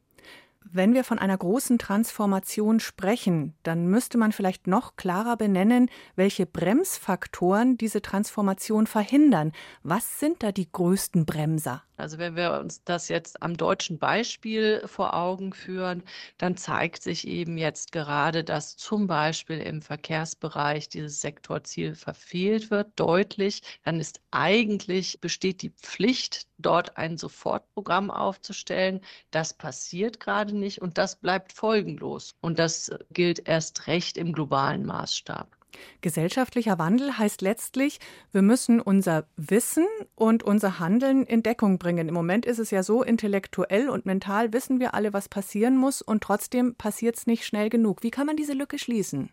Wenn 0.72 0.94
wir 0.94 1.04
von 1.04 1.20
einer 1.20 1.38
großen 1.38 1.78
Transformation 1.78 2.80
sprechen, 2.80 3.56
dann 3.64 3.88
müsste 3.88 4.18
man 4.18 4.32
vielleicht 4.32 4.68
noch 4.68 4.96
klarer 4.96 5.38
benennen, 5.38 5.90
welche 6.16 6.46
Bremsfaktoren 6.46 7.78
diese 7.78 8.02
Transformation 8.02 8.88
verhindern. 8.88 9.54
Was 9.84 10.20
sind 10.20 10.44
da 10.44 10.52
die 10.52 10.70
größten 10.72 11.26
Bremser? 11.26 11.84
Also 11.96 12.20
wenn 12.20 12.36
wir 12.36 12.60
uns 12.60 12.84
das 12.84 13.08
jetzt 13.08 13.42
am 13.42 13.58
deutschen 13.58 13.98
Beispiel 13.98 14.84
vor 14.86 15.16
Augen 15.16 15.52
führen, 15.52 16.04
dann 16.38 16.56
zeigt 16.56 17.02
sich 17.02 17.28
eben 17.28 17.58
jetzt 17.58 17.92
gerade, 17.92 18.44
dass 18.44 18.78
zum 18.78 19.08
Beispiel 19.08 19.60
im 19.60 19.82
Verkehrsbereich 19.82 20.90
dieses 20.90 21.22
Sektorziel 21.22 21.96
verfehlt 21.96 22.70
wird, 22.70 22.92
deutlich. 22.98 23.62
Dann 23.84 24.00
ist 24.00 24.22
eigentlich 24.30 25.20
besteht 25.22 25.64
die 25.64 25.72
Pflicht, 25.72 26.46
dort 26.58 26.98
ein 26.98 27.18
Sofortprogramm 27.18 28.12
aufzustellen. 28.12 29.02
Das 29.32 29.54
passiert 29.54 30.20
gerade 30.20 30.56
nicht 30.56 30.82
und 30.82 30.98
das 30.98 31.16
bleibt 31.18 31.54
folgenlos. 31.54 32.36
Und 32.42 32.60
das 32.60 32.92
gilt 33.12 33.48
erst 33.48 33.88
recht 33.88 34.18
im 34.18 34.34
globalen 34.34 34.86
Maßstab. 34.86 35.57
Gesellschaftlicher 36.02 36.80
Wandel 36.80 37.18
heißt 37.18 37.42
letztlich, 37.42 38.00
wir 38.32 38.42
müssen 38.42 38.80
unser 38.80 39.28
Wissen 39.36 39.86
und 40.16 40.44
unser 40.44 40.80
Handeln 40.80 41.26
in 41.26 41.44
Deckung 41.44 41.78
bringen. 41.78 42.08
Im 42.08 42.14
Moment 42.14 42.46
ist 42.46 42.60
es 42.60 42.72
ja 42.72 42.84
so, 42.84 43.04
intellektuell 43.04 43.90
und 43.90 44.06
mental 44.06 44.54
wissen 44.54 44.80
wir 44.80 44.94
alle, 44.94 45.14
was 45.14 45.30
passieren 45.30 45.78
muss 45.78 46.02
und 46.02 46.24
trotzdem 46.24 46.76
passiert 46.76 47.18
es 47.18 47.28
nicht 47.28 47.46
schnell 47.46 47.70
genug. 47.70 48.04
Wie 48.04 48.12
kann 48.12 48.28
man 48.28 48.38
diese 48.38 48.54
Lücke 48.54 48.80
schließen? 48.80 49.30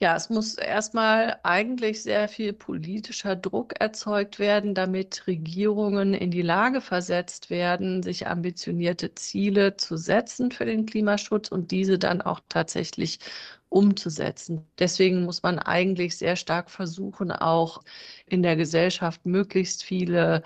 Ja, 0.00 0.14
es 0.16 0.28
muss 0.30 0.54
erstmal 0.54 1.38
eigentlich 1.42 2.02
sehr 2.02 2.28
viel 2.28 2.52
politischer 2.52 3.36
Druck 3.36 3.80
erzeugt 3.80 4.38
werden, 4.38 4.74
damit 4.74 5.26
Regierungen 5.26 6.14
in 6.14 6.30
die 6.30 6.42
Lage 6.42 6.80
versetzt 6.80 7.50
werden, 7.50 8.02
sich 8.02 8.26
ambitionierte 8.26 9.14
Ziele 9.14 9.76
zu 9.76 9.96
setzen 9.96 10.50
für 10.50 10.64
den 10.66 10.86
Klimaschutz 10.86 11.48
und 11.48 11.70
diese 11.70 11.98
dann 11.98 12.20
auch 12.20 12.40
tatsächlich 12.48 13.18
umzusetzen. 13.68 14.66
Deswegen 14.78 15.24
muss 15.24 15.42
man 15.42 15.58
eigentlich 15.58 16.16
sehr 16.16 16.36
stark 16.36 16.70
versuchen, 16.70 17.32
auch 17.32 17.82
in 18.26 18.42
der 18.42 18.56
Gesellschaft 18.56 19.26
möglichst 19.26 19.82
viele 19.84 20.42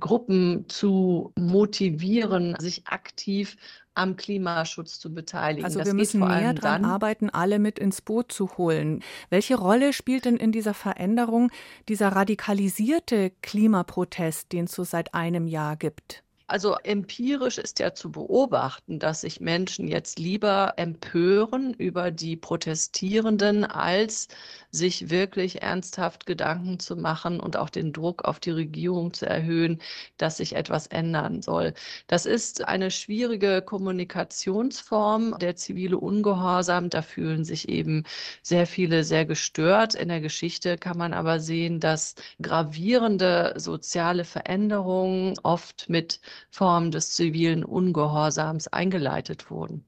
Gruppen 0.00 0.64
zu 0.68 1.32
motivieren, 1.36 2.56
sich 2.58 2.86
aktiv 2.86 3.56
am 3.94 4.16
Klimaschutz 4.16 4.98
zu 4.98 5.12
beteiligen. 5.12 5.64
Also 5.64 5.78
das 5.80 5.86
wir 5.86 5.94
müssen 5.94 6.20
näher 6.20 6.54
daran 6.54 6.84
arbeiten, 6.84 7.30
alle 7.30 7.58
mit 7.58 7.78
ins 7.78 8.00
Boot 8.00 8.32
zu 8.32 8.56
holen. 8.56 9.02
Welche 9.28 9.56
Rolle 9.56 9.92
spielt 9.92 10.24
denn 10.24 10.36
in 10.36 10.50
dieser 10.50 10.74
Veränderung 10.74 11.50
dieser 11.88 12.08
radikalisierte 12.08 13.32
Klimaprotest, 13.42 14.52
den 14.52 14.64
es 14.64 14.72
so 14.72 14.84
seit 14.84 15.14
einem 15.14 15.46
Jahr 15.46 15.76
gibt? 15.76 16.22
Also 16.52 16.76
empirisch 16.84 17.56
ist 17.56 17.78
ja 17.78 17.94
zu 17.94 18.12
beobachten, 18.12 18.98
dass 18.98 19.22
sich 19.22 19.40
Menschen 19.40 19.88
jetzt 19.88 20.18
lieber 20.18 20.74
empören 20.76 21.72
über 21.72 22.10
die 22.10 22.36
Protestierenden, 22.36 23.64
als 23.64 24.28
sich 24.70 25.08
wirklich 25.08 25.62
ernsthaft 25.62 26.26
Gedanken 26.26 26.78
zu 26.78 26.94
machen 26.94 27.40
und 27.40 27.56
auch 27.56 27.70
den 27.70 27.94
Druck 27.94 28.26
auf 28.26 28.38
die 28.38 28.50
Regierung 28.50 29.14
zu 29.14 29.24
erhöhen, 29.24 29.80
dass 30.18 30.36
sich 30.36 30.54
etwas 30.54 30.88
ändern 30.88 31.40
soll. 31.40 31.72
Das 32.06 32.26
ist 32.26 32.68
eine 32.68 32.90
schwierige 32.90 33.62
Kommunikationsform, 33.62 35.38
der 35.38 35.56
zivile 35.56 35.96
Ungehorsam. 35.96 36.90
Da 36.90 37.00
fühlen 37.00 37.44
sich 37.46 37.70
eben 37.70 38.04
sehr 38.42 38.66
viele 38.66 39.04
sehr 39.04 39.24
gestört. 39.24 39.94
In 39.94 40.08
der 40.08 40.20
Geschichte 40.20 40.76
kann 40.76 40.98
man 40.98 41.14
aber 41.14 41.40
sehen, 41.40 41.80
dass 41.80 42.14
gravierende 42.42 43.54
soziale 43.56 44.26
Veränderungen 44.26 45.34
oft 45.42 45.88
mit 45.88 46.20
Formen 46.50 46.90
des 46.90 47.10
zivilen 47.10 47.64
Ungehorsams 47.64 48.68
eingeleitet 48.68 49.50
wurden. 49.50 49.84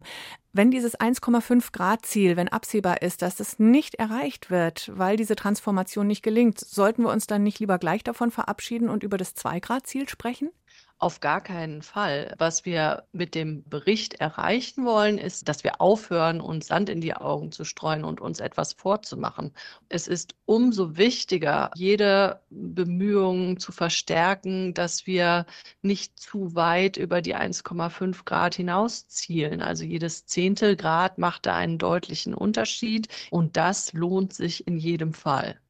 Wenn 0.53 0.71
dieses 0.71 0.97
1,5 0.99 1.73
Grad 1.73 2.07
Ziel, 2.07 2.37
wenn 2.37 2.49
absehbar 2.49 3.03
ist, 3.03 3.23
dass 3.23 3.41
es 3.41 3.59
nicht 3.59 3.97
erreicht 3.97 4.51
wird, 4.51 4.91
weil 4.95 5.17
diese 5.17 5.35
Transformation 5.35 6.07
nicht 6.07 6.23
gelingt, 6.23 6.61
sollten 6.61 7.03
wir 7.03 7.11
uns 7.11 7.27
dann 7.27 7.43
nicht 7.43 7.59
lieber 7.59 7.79
gleich 7.79 8.05
davon 8.05 8.31
verabschieden 8.31 8.89
und 8.89 9.03
über 9.03 9.17
das 9.17 9.35
2 9.35 9.59
Grad 9.59 9.87
Ziel 9.87 10.09
sprechen? 10.09 10.51
Auf 10.99 11.21
gar 11.21 11.41
keinen 11.41 11.83
Fall. 11.83 12.35
Was 12.39 12.65
wir 12.65 13.05
mit 13.13 13.35
dem 13.35 13.63
Bericht 13.69 14.15
erreichen 14.15 14.85
wollen, 14.87 15.19
ist, 15.19 15.49
dass 15.49 15.63
wir 15.63 15.81
aufhören, 15.81 16.41
uns 16.41 16.67
Sand 16.69 16.89
in 16.89 17.01
die 17.01 17.15
Augen 17.15 17.53
zu 17.53 17.65
streuen 17.65 18.05
und 18.05 18.21
uns 18.21 18.41
etwas 18.41 18.73
vorzumachen. 18.73 19.53
Es 19.89 20.09
ist 20.09 20.35
umso 20.47 20.97
wichtiger, 20.97 21.71
jede 21.75 22.41
Bemühung 22.51 23.59
zu 23.61 23.71
verstärken, 23.71 24.73
dass 24.75 25.07
wir 25.07 25.47
nicht 25.83 26.19
zu 26.19 26.55
weit 26.55 26.97
über 26.97 27.21
die 27.23 27.37
1,5 27.37 28.25
Grad 28.25 28.55
hinaus 28.55 29.07
zielen. 29.09 29.61
Also 29.63 29.85
jedes 29.85 30.27
Zehntel 30.27 30.75
Grad 30.77 31.19
macht 31.19 31.47
da 31.47 31.55
einen 31.55 31.79
deutlichen 31.79 32.35
Unterschied 32.35 33.09
und 33.31 33.57
das 33.57 33.93
lohnt 33.93 34.33
sich 34.33 34.67
in 34.67 34.79
jedem 34.79 35.13
Fall. 35.13 35.61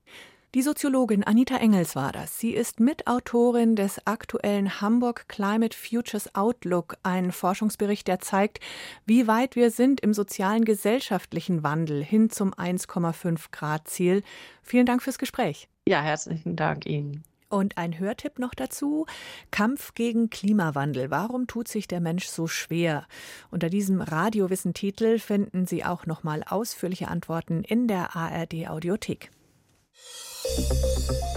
Die 0.55 0.63
Soziologin 0.63 1.25
Anita 1.25 1.57
Engels 1.57 1.97
war 1.97 2.13
das. 2.13 2.39
Sie 2.39 2.53
ist 2.53 2.79
Mitautorin 2.79 3.75
des 3.75 4.07
aktuellen 4.07 4.81
Hamburg 4.81 5.27
Climate 5.27 5.77
Futures 5.77 6.33
Outlook, 6.37 6.97
ein 7.03 7.33
Forschungsbericht, 7.33 8.07
der 8.07 8.21
zeigt, 8.21 8.61
wie 9.05 9.27
weit 9.27 9.57
wir 9.57 9.73
sind 9.73 10.01
im 10.01 10.15
sozialen 10.15 10.65
gesellschaftlichen 10.65 11.65
Wandel 11.65 12.05
hin 12.05 12.31
zum 12.31 12.55
1,5 12.55 13.51
Grad 13.51 13.89
Ziel. 13.89 14.23
Vielen 14.63 14.87
Dank 14.87 15.03
fürs 15.03 15.19
Gespräch. 15.19 15.69
Ja, 15.89 16.01
herzlichen 16.01 16.55
Dank 16.55 16.87
Ihnen. 16.87 17.25
Und 17.49 17.77
ein 17.77 17.99
Hörtipp 17.99 18.39
noch 18.39 18.55
dazu: 18.55 19.07
Kampf 19.51 19.95
gegen 19.95 20.31
Klimawandel. 20.31 21.11
Warum 21.11 21.49
tut 21.49 21.67
sich 21.67 21.89
der 21.89 22.01
Mensch 22.01 22.27
so 22.27 22.47
schwer? 22.47 23.09
Unter 23.51 23.71
diesem 23.71 24.01
Radiowissen-Titel 24.01 25.19
finden 25.19 25.67
Sie 25.67 25.85
auch 25.85 26.07
noch 26.07 26.23
mal 26.23 26.45
ausführliche 26.45 27.09
Antworten 27.09 27.65
in 27.65 27.89
der 27.89 28.15
ARD 28.15 28.69
Audiothek. 28.69 29.33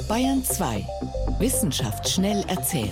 Bayern 0.10 0.44
2. 0.44 0.86
Wissenschaft 1.40 2.10
schnell 2.10 2.44
erzählt. 2.50 2.92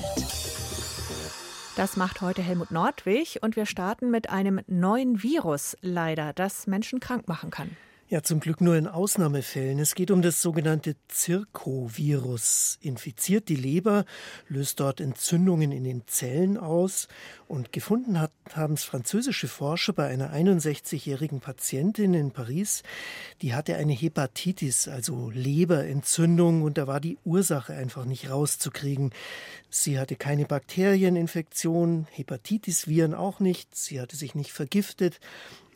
Das 1.75 1.97
macht 1.97 2.21
heute 2.21 2.41
Helmut 2.41 2.71
Nordwig 2.71 3.39
und 3.41 3.57
wir 3.57 3.65
starten 3.65 4.11
mit 4.11 4.29
einem 4.29 4.61
neuen 4.67 5.23
Virus, 5.23 5.77
leider, 5.81 6.31
das 6.31 6.67
Menschen 6.67 7.01
krank 7.01 7.27
machen 7.27 7.49
kann. 7.49 7.75
Ja, 8.07 8.21
zum 8.21 8.39
Glück 8.39 8.61
nur 8.61 8.75
in 8.75 8.85
Ausnahmefällen. 8.85 9.79
Es 9.79 9.95
geht 9.95 10.11
um 10.11 10.21
das 10.21 10.39
sogenannte 10.39 10.95
Zirkovirus. 11.07 12.77
Infiziert 12.79 13.49
die 13.49 13.55
Leber, 13.55 14.05
löst 14.47 14.79
dort 14.79 15.01
Entzündungen 15.01 15.71
in 15.71 15.83
den 15.83 16.03
Zellen 16.05 16.59
aus. 16.59 17.07
Und 17.47 17.71
gefunden 17.71 18.19
haben 18.53 18.73
es 18.75 18.83
französische 18.83 19.47
Forscher 19.47 19.93
bei 19.93 20.05
einer 20.05 20.31
61-jährigen 20.35 21.39
Patientin 21.39 22.13
in 22.13 22.29
Paris. 22.29 22.83
Die 23.41 23.55
hatte 23.55 23.75
eine 23.75 23.93
Hepatitis, 23.93 24.87
also 24.87 25.31
Leberentzündung, 25.31 26.61
und 26.61 26.77
da 26.77 26.85
war 26.85 26.99
die 26.99 27.17
Ursache 27.25 27.73
einfach 27.73 28.05
nicht 28.05 28.29
rauszukriegen. 28.29 29.13
Sie 29.71 29.97
hatte 29.97 30.15
keine 30.15 30.45
Bakterieninfektion, 30.45 32.05
Hepatitis-Viren 32.11 33.15
auch 33.15 33.39
nicht. 33.39 33.75
Sie 33.75 33.99
hatte 33.99 34.15
sich 34.15 34.35
nicht 34.35 34.53
vergiftet. 34.53 35.19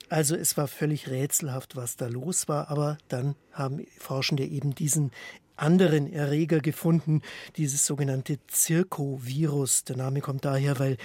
Also 0.10 0.36
es 0.36 0.58
war 0.58 0.68
völlig 0.68 1.10
rätselhaft, 1.10 1.76
was 1.76 1.96
da 1.96 2.08
los 2.08 2.48
war, 2.48 2.70
aber 2.70 2.98
dann 3.08 3.36
haben 3.52 3.86
Forschende 4.00 4.46
eben 4.46 4.76
diesen 4.76 5.12
anderen 5.56 6.12
Erreger 6.12 6.60
gefunden, 6.62 7.22
dieses 7.58 7.86
sogenannte 7.86 8.40
Zirkovirus. 8.48 9.84
Der 9.84 9.98
Name 9.98 10.22
kommt 10.22 10.46
daher, 10.46 10.80
weil 10.80 10.98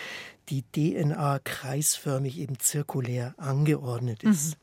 die 0.48 0.62
DNA 0.62 1.40
kreisförmig 1.42 2.38
eben 2.38 2.58
zirkulär 2.58 3.34
angeordnet 3.36 4.22
ist. 4.22 4.50
Mhm. 4.50 4.54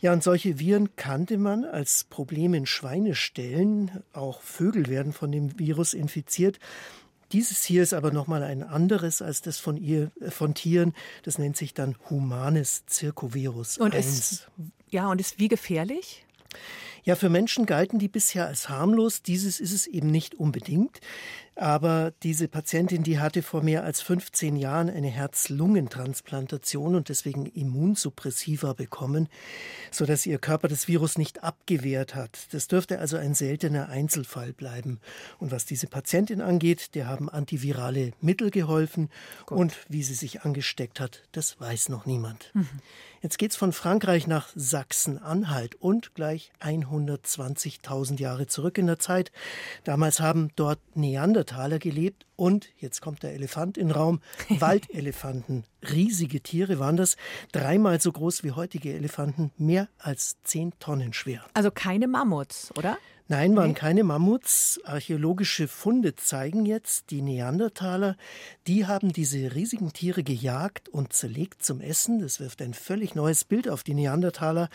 Ja, 0.00 0.12
und 0.14 0.22
solche 0.22 0.58
Viren 0.58 0.96
kannte 0.96 1.36
man 1.36 1.64
als 1.64 2.04
Problem 2.04 2.54
in 2.54 2.64
Schweineställen. 2.64 4.02
Auch 4.14 4.40
Vögel 4.40 4.86
werden 4.86 5.12
von 5.12 5.30
dem 5.30 5.58
Virus 5.58 5.92
infiziert. 5.92 6.58
Dieses 7.32 7.62
hier 7.64 7.82
ist 7.82 7.94
aber 7.94 8.10
nochmal 8.10 8.42
ein 8.42 8.62
anderes 8.62 9.22
als 9.22 9.42
das 9.42 9.58
von, 9.58 9.76
ihr, 9.76 10.10
äh, 10.20 10.30
von 10.30 10.54
Tieren. 10.54 10.94
Das 11.22 11.38
nennt 11.38 11.56
sich 11.56 11.74
dann 11.74 11.96
humanes 12.08 12.84
Zirkovirus 12.86 13.78
und 13.78 13.94
1. 13.94 14.06
Ist, 14.06 14.48
ja, 14.88 15.08
und 15.08 15.20
ist 15.20 15.38
wie 15.38 15.48
gefährlich? 15.48 16.24
Ja, 17.02 17.16
für 17.16 17.30
Menschen 17.30 17.64
galten 17.66 17.98
die 17.98 18.08
bisher 18.08 18.46
als 18.46 18.68
harmlos. 18.68 19.22
Dieses 19.22 19.60
ist 19.60 19.72
es 19.72 19.86
eben 19.86 20.10
nicht 20.10 20.34
unbedingt. 20.34 21.00
Aber 21.60 22.14
diese 22.22 22.48
Patientin, 22.48 23.02
die 23.02 23.18
hatte 23.18 23.42
vor 23.42 23.62
mehr 23.62 23.84
als 23.84 24.00
15 24.00 24.56
Jahren 24.56 24.88
eine 24.88 25.08
Herz-Lungen-Transplantation 25.08 26.94
und 26.94 27.10
deswegen 27.10 27.44
Immunsuppressiva 27.44 28.72
bekommen, 28.72 29.28
sodass 29.90 30.24
ihr 30.24 30.38
Körper 30.38 30.68
das 30.68 30.88
Virus 30.88 31.18
nicht 31.18 31.44
abgewehrt 31.44 32.14
hat. 32.14 32.46
Das 32.52 32.66
dürfte 32.66 32.98
also 32.98 33.18
ein 33.18 33.34
seltener 33.34 33.90
Einzelfall 33.90 34.54
bleiben. 34.54 35.00
Und 35.38 35.52
was 35.52 35.66
diese 35.66 35.86
Patientin 35.86 36.40
angeht, 36.40 36.94
der 36.94 37.08
haben 37.08 37.28
antivirale 37.28 38.12
Mittel 38.22 38.50
geholfen. 38.50 39.10
Gut. 39.44 39.58
Und 39.58 39.76
wie 39.90 40.02
sie 40.02 40.14
sich 40.14 40.40
angesteckt 40.40 40.98
hat, 40.98 41.24
das 41.32 41.60
weiß 41.60 41.90
noch 41.90 42.06
niemand. 42.06 42.52
Mhm. 42.54 42.68
Jetzt 43.22 43.36
geht's 43.36 43.56
von 43.56 43.74
Frankreich 43.74 44.26
nach 44.26 44.48
Sachsen-Anhalt 44.54 45.74
und 45.74 46.14
gleich 46.14 46.52
120.000 46.62 48.18
Jahre 48.18 48.46
zurück 48.46 48.78
in 48.78 48.86
der 48.86 48.98
Zeit. 48.98 49.30
Damals 49.84 50.20
haben 50.20 50.52
dort 50.56 50.78
Neandertaler 50.94 51.49
gelebt 51.78 52.26
und, 52.36 52.68
jetzt 52.78 53.00
kommt 53.00 53.22
der 53.22 53.34
Elefant 53.34 53.76
in 53.76 53.88
den 53.88 53.96
Raum, 53.96 54.20
Waldelefanten. 54.48 55.64
Riesige 55.82 56.40
Tiere 56.40 56.78
waren 56.78 56.96
das, 56.96 57.16
dreimal 57.52 58.00
so 58.00 58.12
groß 58.12 58.44
wie 58.44 58.52
heutige 58.52 58.92
Elefanten, 58.94 59.50
mehr 59.56 59.88
als 59.98 60.36
zehn 60.44 60.72
Tonnen 60.78 61.12
schwer. 61.12 61.44
Also 61.54 61.70
keine 61.70 62.08
Mammuts, 62.08 62.72
oder? 62.76 62.98
Nein, 63.30 63.54
waren 63.54 63.74
keine 63.74 64.02
Mammuts. 64.02 64.80
Archäologische 64.82 65.68
Funde 65.68 66.16
zeigen 66.16 66.66
jetzt, 66.66 67.12
die 67.12 67.22
Neandertaler, 67.22 68.16
die 68.66 68.86
haben 68.86 69.12
diese 69.12 69.54
riesigen 69.54 69.92
Tiere 69.92 70.24
gejagt 70.24 70.88
und 70.88 71.12
zerlegt 71.12 71.64
zum 71.64 71.80
Essen. 71.80 72.18
Das 72.18 72.40
wirft 72.40 72.60
ein 72.60 72.74
völlig 72.74 73.14
neues 73.14 73.44
Bild 73.44 73.68
auf 73.68 73.84
die 73.84 73.94
Neandertaler. 73.94 74.68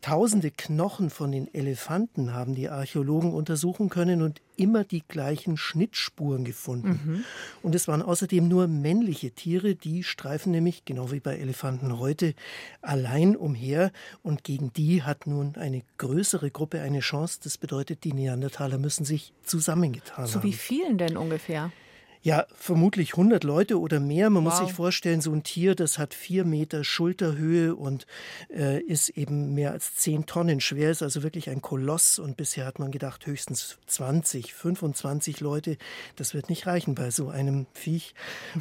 Tausende 0.00 0.50
Knochen 0.50 1.10
von 1.10 1.30
den 1.30 1.52
Elefanten 1.52 2.32
haben 2.32 2.54
die 2.54 2.70
Archäologen 2.70 3.34
untersuchen 3.34 3.90
können 3.90 4.22
und 4.22 4.40
immer 4.56 4.82
die 4.82 5.02
gleichen 5.06 5.58
Schnittspuren 5.58 6.44
gefunden. 6.44 7.00
Mhm. 7.04 7.24
Und 7.62 7.74
es 7.74 7.86
waren 7.86 8.00
außerdem 8.00 8.48
nur 8.48 8.66
männliche 8.66 9.32
Tiere, 9.32 9.74
die 9.74 10.02
streifen 10.02 10.52
nämlich, 10.52 10.84
genau 10.86 11.12
wie 11.12 11.20
bei 11.20 11.36
Elefanten 11.36 11.98
heute, 11.98 12.34
allein 12.80 13.36
umher. 13.36 13.92
Und 14.22 14.42
gegen 14.42 14.72
die 14.72 15.02
hat 15.02 15.26
nun 15.26 15.56
eine 15.56 15.82
größere 15.98 16.50
Gruppe 16.50 16.80
eine 16.80 17.00
Chance. 17.00 17.40
Das 17.42 17.58
bedeutet, 17.58 18.04
die 18.04 18.14
Neandertaler 18.14 18.78
müssen 18.78 19.04
sich 19.04 19.34
zusammengetan 19.42 20.26
Zu 20.26 20.36
haben. 20.36 20.42
wie 20.44 20.54
vielen 20.54 20.96
denn 20.96 21.18
ungefähr? 21.18 21.72
Ja, 22.22 22.44
vermutlich 22.54 23.12
100 23.12 23.44
Leute 23.44 23.80
oder 23.80 23.98
mehr. 23.98 24.28
Man 24.28 24.44
wow. 24.44 24.52
muss 24.52 24.60
sich 24.60 24.74
vorstellen, 24.74 25.22
so 25.22 25.32
ein 25.32 25.42
Tier, 25.42 25.74
das 25.74 25.98
hat 25.98 26.12
vier 26.12 26.44
Meter 26.44 26.84
Schulterhöhe 26.84 27.74
und 27.74 28.06
äh, 28.54 28.78
ist 28.80 29.08
eben 29.10 29.54
mehr 29.54 29.72
als 29.72 29.94
zehn 29.94 30.26
Tonnen 30.26 30.60
schwer, 30.60 30.90
ist 30.90 31.02
also 31.02 31.22
wirklich 31.22 31.48
ein 31.48 31.62
Koloss. 31.62 32.18
Und 32.18 32.36
bisher 32.36 32.66
hat 32.66 32.78
man 32.78 32.90
gedacht, 32.90 33.26
höchstens 33.26 33.78
20, 33.86 34.52
25 34.52 35.40
Leute. 35.40 35.78
Das 36.16 36.34
wird 36.34 36.50
nicht 36.50 36.66
reichen 36.66 36.94
bei 36.94 37.10
so 37.10 37.30
einem 37.30 37.66
Viech. 37.72 38.14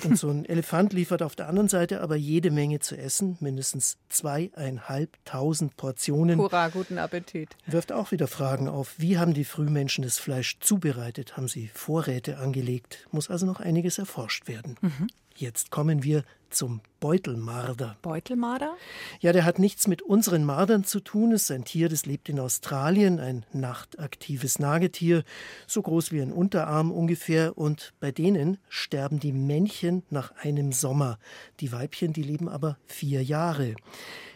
Und 0.05 0.17
so 0.17 0.29
ein 0.29 0.45
Elefant 0.49 0.93
liefert 0.93 1.21
auf 1.21 1.35
der 1.35 1.49
anderen 1.49 1.67
Seite 1.67 1.99
aber 1.99 2.15
jede 2.15 2.51
Menge 2.51 2.79
zu 2.79 2.97
essen, 2.97 3.35
mindestens 3.41 3.97
zweieinhalbtausend 4.07 5.75
Portionen. 5.75 6.39
Hurra, 6.39 6.69
guten 6.69 6.97
Appetit. 6.97 7.57
Wirft 7.65 7.91
auch 7.91 8.11
wieder 8.11 8.27
Fragen 8.27 8.69
auf. 8.69 8.93
Wie 8.97 9.17
haben 9.17 9.33
die 9.33 9.43
Frühmenschen 9.43 10.05
das 10.05 10.17
Fleisch 10.17 10.59
zubereitet? 10.61 11.35
Haben 11.35 11.49
sie 11.49 11.69
Vorräte 11.73 12.37
angelegt? 12.37 13.05
Muss 13.11 13.29
also 13.29 13.48
noch 13.49 13.59
einiges 13.59 13.97
erforscht 13.97 14.47
werden. 14.47 14.75
Mhm. 14.81 15.07
Jetzt 15.35 15.71
kommen 15.71 16.03
wir 16.03 16.23
zum 16.49 16.81
Beutelmarder. 16.99 17.97
Beutelmarder? 18.01 18.75
Ja, 19.21 19.31
der 19.31 19.45
hat 19.45 19.59
nichts 19.59 19.87
mit 19.87 20.01
unseren 20.01 20.43
Mardern 20.43 20.83
zu 20.83 20.99
tun. 20.99 21.31
Es 21.31 21.43
ist 21.43 21.51
ein 21.51 21.63
Tier, 21.63 21.89
das 21.89 22.05
lebt 22.05 22.29
in 22.29 22.39
Australien, 22.39 23.19
ein 23.19 23.45
nachtaktives 23.53 24.59
Nagetier, 24.59 25.23
so 25.67 25.81
groß 25.81 26.11
wie 26.11 26.21
ein 26.21 26.33
Unterarm 26.33 26.91
ungefähr. 26.91 27.57
Und 27.57 27.93
bei 27.99 28.11
denen 28.11 28.57
sterben 28.67 29.19
die 29.19 29.33
Männchen 29.33 30.03
nach 30.09 30.31
einem 30.35 30.71
Sommer. 30.71 31.19
Die 31.59 31.71
Weibchen, 31.71 32.13
die 32.13 32.23
leben 32.23 32.49
aber 32.49 32.77
vier 32.85 33.23
Jahre. 33.23 33.75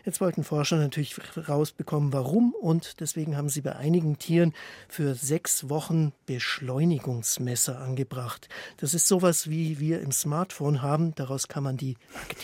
Jetzt 0.05 0.19
wollten 0.19 0.43
Forscher 0.43 0.75
natürlich 0.75 1.15
rausbekommen, 1.47 2.11
warum 2.11 2.53
und 2.53 2.99
deswegen 2.99 3.37
haben 3.37 3.47
sie 3.47 3.61
bei 3.61 3.77
einigen 3.77 4.17
Tieren 4.19 4.53
für 4.89 5.15
sechs 5.15 5.69
Wochen 5.69 6.11
Beschleunigungsmesser 6.25 7.79
angebracht. 7.79 8.49
Das 8.77 8.93
ist 8.93 9.07
sowas, 9.07 9.49
wie 9.49 9.79
wir 9.79 10.01
im 10.01 10.11
Smartphone 10.11 10.81
haben. 10.81 11.15
Daraus 11.15 11.47
kann 11.47 11.63
man 11.63 11.77
die 11.77 11.95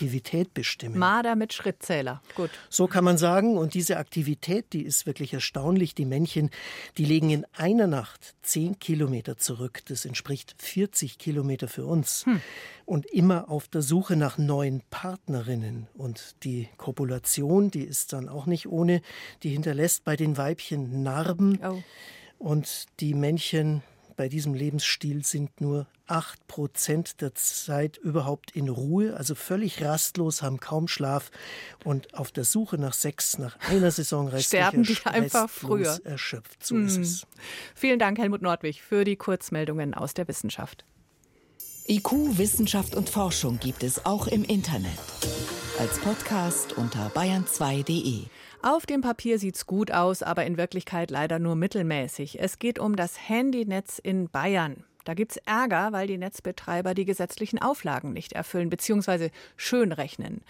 Aktivität 0.09 0.53
bestimmen. 0.53 0.97
Marder 0.97 1.35
mit 1.35 1.53
Schrittzähler. 1.53 2.21
Gut. 2.35 2.49
So 2.69 2.87
kann 2.87 3.03
man 3.03 3.17
sagen. 3.17 3.57
Und 3.57 3.75
diese 3.75 3.97
Aktivität, 3.97 4.73
die 4.73 4.81
ist 4.81 5.05
wirklich 5.05 5.33
erstaunlich. 5.33 5.93
Die 5.93 6.05
Männchen, 6.05 6.49
die 6.97 7.05
legen 7.05 7.29
in 7.29 7.45
einer 7.55 7.85
Nacht 7.85 8.35
zehn 8.41 8.79
Kilometer 8.79 9.37
zurück. 9.37 9.81
Das 9.85 10.05
entspricht 10.05 10.55
40 10.57 11.19
Kilometer 11.19 11.67
für 11.67 11.85
uns. 11.85 12.25
Hm 12.25 12.41
und 12.85 13.05
immer 13.05 13.51
auf 13.51 13.67
der 13.67 13.83
Suche 13.83 14.15
nach 14.15 14.39
neuen 14.39 14.81
Partnerinnen. 14.89 15.85
Und 15.93 16.35
die 16.43 16.69
Kopulation, 16.77 17.69
die 17.69 17.83
ist 17.83 18.13
dann 18.13 18.27
auch 18.27 18.47
nicht 18.47 18.65
ohne, 18.67 19.03
die 19.43 19.49
hinterlässt 19.49 20.03
bei 20.05 20.15
den 20.15 20.37
Weibchen 20.37 21.03
Narben. 21.03 21.59
Oh. 21.63 21.83
Und 22.39 22.87
die 22.99 23.13
Männchen 23.13 23.83
bei 24.19 24.27
diesem 24.27 24.53
Lebensstil 24.53 25.25
sind 25.25 25.61
nur 25.61 25.87
8% 26.09 27.15
der 27.21 27.35
Zeit 27.35 27.95
überhaupt 27.95 28.51
in 28.51 28.67
Ruhe, 28.67 29.15
also 29.15 29.33
völlig 29.33 29.81
rastlos, 29.81 30.41
haben 30.41 30.59
kaum 30.59 30.89
Schlaf 30.89 31.31
und 31.85 32.13
auf 32.15 32.29
der 32.29 32.43
Suche 32.43 32.77
nach 32.77 32.91
Sex 32.91 33.37
nach 33.37 33.57
einer 33.69 33.91
Saison 33.91 34.29
sterben 34.37 34.83
die 34.83 34.97
einfach 35.05 35.49
früher 35.49 36.01
erschöpft. 36.03 36.65
So 36.65 36.75
hm. 36.75 36.87
ist 36.87 36.97
es. 36.97 37.27
Vielen 37.75 37.97
Dank, 37.97 38.17
Helmut 38.17 38.41
Nordwig, 38.41 38.81
für 38.81 39.05
die 39.05 39.15
Kurzmeldungen 39.15 39.93
aus 39.93 40.13
der 40.13 40.27
Wissenschaft. 40.27 40.83
IQ, 41.87 42.37
Wissenschaft 42.37 42.95
und 42.95 43.09
Forschung 43.09 43.57
gibt 43.57 43.83
es 43.83 44.05
auch 44.05 44.27
im 44.27 44.43
Internet. 44.43 44.99
Als 45.79 45.97
Podcast 45.99 46.73
unter 46.73 47.07
bayern2.de. 47.11 48.25
Auf 48.61 48.85
dem 48.85 48.99
Papier 48.99 49.39
sieht's 49.39 49.65
gut 49.65 49.89
aus, 49.91 50.21
aber 50.21 50.45
in 50.45 50.57
Wirklichkeit 50.57 51.11
leider 51.11 51.39
nur 51.39 51.55
mittelmäßig. 51.55 52.41
Es 52.41 52.59
geht 52.59 52.77
um 52.77 52.97
das 52.97 53.29
Handynetz 53.29 53.99
in 53.99 54.29
Bayern. 54.29 54.83
Da 55.05 55.13
gibt's 55.13 55.37
Ärger, 55.37 55.93
weil 55.93 56.07
die 56.07 56.17
Netzbetreiber 56.17 56.93
die 56.93 57.05
gesetzlichen 57.05 57.61
Auflagen 57.61 58.11
nicht 58.11 58.33
erfüllen 58.33 58.69
bzw. 58.69 59.29
schönrechnen. 59.55 60.41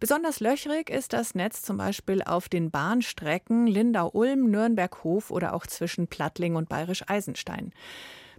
Besonders 0.00 0.40
löchrig 0.40 0.88
ist 0.88 1.12
das 1.12 1.34
Netz 1.34 1.60
zum 1.60 1.76
Beispiel 1.76 2.22
auf 2.22 2.48
den 2.48 2.70
Bahnstrecken 2.70 3.66
Lindau-Ulm, 3.66 4.50
Nürnberg-Hof 4.50 5.30
oder 5.30 5.52
auch 5.52 5.66
zwischen 5.66 6.08
Plattling 6.08 6.56
und 6.56 6.70
Bayerisch-Eisenstein. 6.70 7.74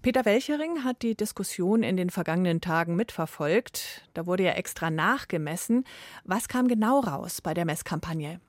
Peter 0.01 0.25
Welchering 0.25 0.83
hat 0.83 1.03
die 1.03 1.15
Diskussion 1.15 1.83
in 1.83 1.97
den 1.97 2.09
vergangenen 2.09 2.61
Tagen 2.61 2.95
mitverfolgt. 2.95 4.09
Da 4.15 4.25
wurde 4.25 4.43
ja 4.43 4.53
extra 4.53 4.89
nachgemessen. 4.89 5.83
Was 6.23 6.47
kam 6.47 6.67
genau 6.67 6.99
raus 7.01 7.41
bei 7.41 7.53
der 7.53 7.65
Messkampagne? 7.65 8.39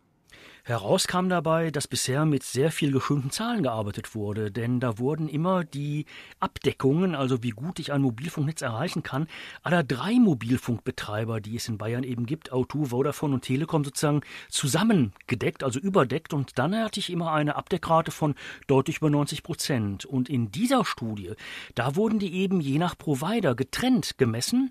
Heraus 0.65 1.07
kam 1.07 1.29
dabei, 1.29 1.71
dass 1.71 1.89
bisher 1.89 2.27
mit 2.27 2.43
sehr 2.43 2.71
viel 2.71 2.93
geschönten 2.93 3.31
Zahlen 3.31 3.63
gearbeitet 3.63 4.15
wurde, 4.15 4.51
denn 4.51 4.79
da 4.79 4.99
wurden 4.99 5.29
immer 5.29 5.65
die 5.65 6.07
Abdeckungen, 6.39 7.15
also 7.15 7.43
wie 7.43 7.51
gut 7.51 7.79
ich 7.79 7.93
ein 7.93 8.03
Mobilfunknetz 8.03 8.61
erreichen 8.63 9.03
kann, 9.03 9.27
aller 9.63 9.83
drei 9.83 10.15
Mobilfunkbetreiber, 10.15 11.41
die 11.41 11.57
es 11.57 11.69
in 11.69 11.79
Bayern 11.79 12.05
eben 12.05 12.27
gibt, 12.27 12.53
Auto, 12.53 12.87
Vodafone 12.87 13.35
und 13.35 13.43
Telekom 13.43 13.85
sozusagen 13.85 14.21
zusammengedeckt, 14.49 15.65
also 15.65 15.81
überdeckt 15.81 16.35
und 16.35 16.59
dann 16.59 16.77
hatte 16.77 17.01
ich 17.01 17.11
immer 17.11 17.33
eine 17.33 17.57
Abdeckrate 17.57 18.11
von 18.11 18.35
deutlich 18.67 18.99
über 18.99 19.11
90 19.11 19.43
Prozent. 19.43 20.05
Und 20.05 20.29
in 20.29 20.51
dieser 20.53 20.85
Studie, 20.85 21.33
da 21.75 21.97
wurden 21.97 22.19
die 22.19 22.35
eben 22.35 22.61
je 22.61 22.79
nach 22.79 22.97
Provider 22.97 23.55
getrennt 23.55 24.19
gemessen 24.19 24.71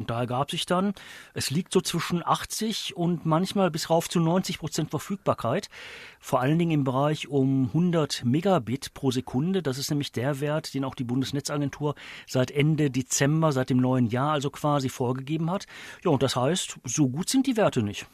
und 0.00 0.08
da 0.08 0.20
ergab 0.20 0.50
sich 0.50 0.64
dann, 0.64 0.94
es 1.34 1.50
liegt 1.50 1.74
so 1.74 1.82
zwischen 1.82 2.26
80 2.26 2.96
und 2.96 3.26
manchmal 3.26 3.70
bis 3.70 3.90
rauf 3.90 4.08
zu 4.08 4.18
90 4.18 4.58
Prozent 4.58 4.90
Verfügbarkeit. 4.90 5.68
Vor 6.18 6.40
allen 6.40 6.58
Dingen 6.58 6.70
im 6.70 6.84
Bereich 6.84 7.28
um 7.28 7.66
100 7.66 8.24
Megabit 8.24 8.94
pro 8.94 9.10
Sekunde. 9.10 9.62
Das 9.62 9.76
ist 9.76 9.90
nämlich 9.90 10.10
der 10.10 10.40
Wert, 10.40 10.72
den 10.72 10.84
auch 10.86 10.94
die 10.94 11.04
Bundesnetzagentur 11.04 11.94
seit 12.26 12.50
Ende 12.50 12.90
Dezember, 12.90 13.52
seit 13.52 13.68
dem 13.68 13.76
neuen 13.76 14.06
Jahr 14.06 14.32
also 14.32 14.48
quasi 14.48 14.88
vorgegeben 14.88 15.50
hat. 15.50 15.66
Ja, 16.02 16.10
und 16.10 16.22
das 16.22 16.34
heißt, 16.34 16.76
so 16.84 17.10
gut 17.10 17.28
sind 17.28 17.46
die 17.46 17.58
Werte 17.58 17.82
nicht. 17.82 18.06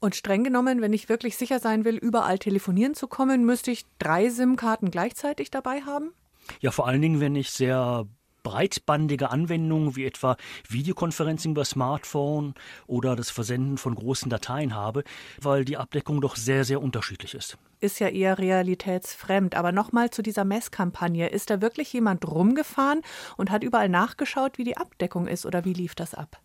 Und 0.00 0.14
streng 0.14 0.42
genommen, 0.42 0.80
wenn 0.80 0.94
ich 0.94 1.10
wirklich 1.10 1.36
sicher 1.36 1.58
sein 1.58 1.84
will, 1.84 1.96
überall 1.96 2.38
telefonieren 2.38 2.94
zu 2.94 3.08
kommen, 3.08 3.44
müsste 3.44 3.70
ich 3.70 3.84
drei 3.98 4.30
SIM-Karten 4.30 4.90
gleichzeitig 4.90 5.50
dabei 5.50 5.82
haben? 5.82 6.12
Ja, 6.60 6.70
vor 6.70 6.86
allen 6.86 7.02
Dingen, 7.02 7.20
wenn 7.20 7.36
ich 7.36 7.50
sehr 7.50 8.06
breitbandige 8.46 9.30
Anwendungen 9.30 9.96
wie 9.96 10.04
etwa 10.04 10.36
Videokonferencing 10.68 11.50
über 11.50 11.64
Smartphone 11.64 12.54
oder 12.86 13.16
das 13.16 13.28
Versenden 13.28 13.76
von 13.76 13.96
großen 13.96 14.30
Dateien 14.30 14.72
habe, 14.72 15.02
weil 15.42 15.64
die 15.64 15.76
Abdeckung 15.76 16.20
doch 16.20 16.36
sehr, 16.36 16.64
sehr 16.64 16.80
unterschiedlich 16.80 17.34
ist. 17.34 17.58
Ist 17.80 17.98
ja 17.98 18.06
eher 18.06 18.38
realitätsfremd. 18.38 19.56
Aber 19.56 19.72
nochmal 19.72 20.10
zu 20.10 20.22
dieser 20.22 20.44
Messkampagne. 20.44 21.28
Ist 21.28 21.50
da 21.50 21.60
wirklich 21.60 21.92
jemand 21.92 22.24
rumgefahren 22.24 23.02
und 23.36 23.50
hat 23.50 23.64
überall 23.64 23.88
nachgeschaut, 23.88 24.58
wie 24.58 24.64
die 24.64 24.76
Abdeckung 24.76 25.26
ist 25.26 25.44
oder 25.44 25.64
wie 25.64 25.72
lief 25.72 25.96
das 25.96 26.14
ab? 26.14 26.40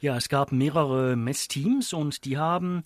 Ja, 0.00 0.16
es 0.16 0.28
gab 0.28 0.52
mehrere 0.52 1.16
Messteams 1.16 1.92
und 1.92 2.24
die 2.24 2.38
haben 2.38 2.82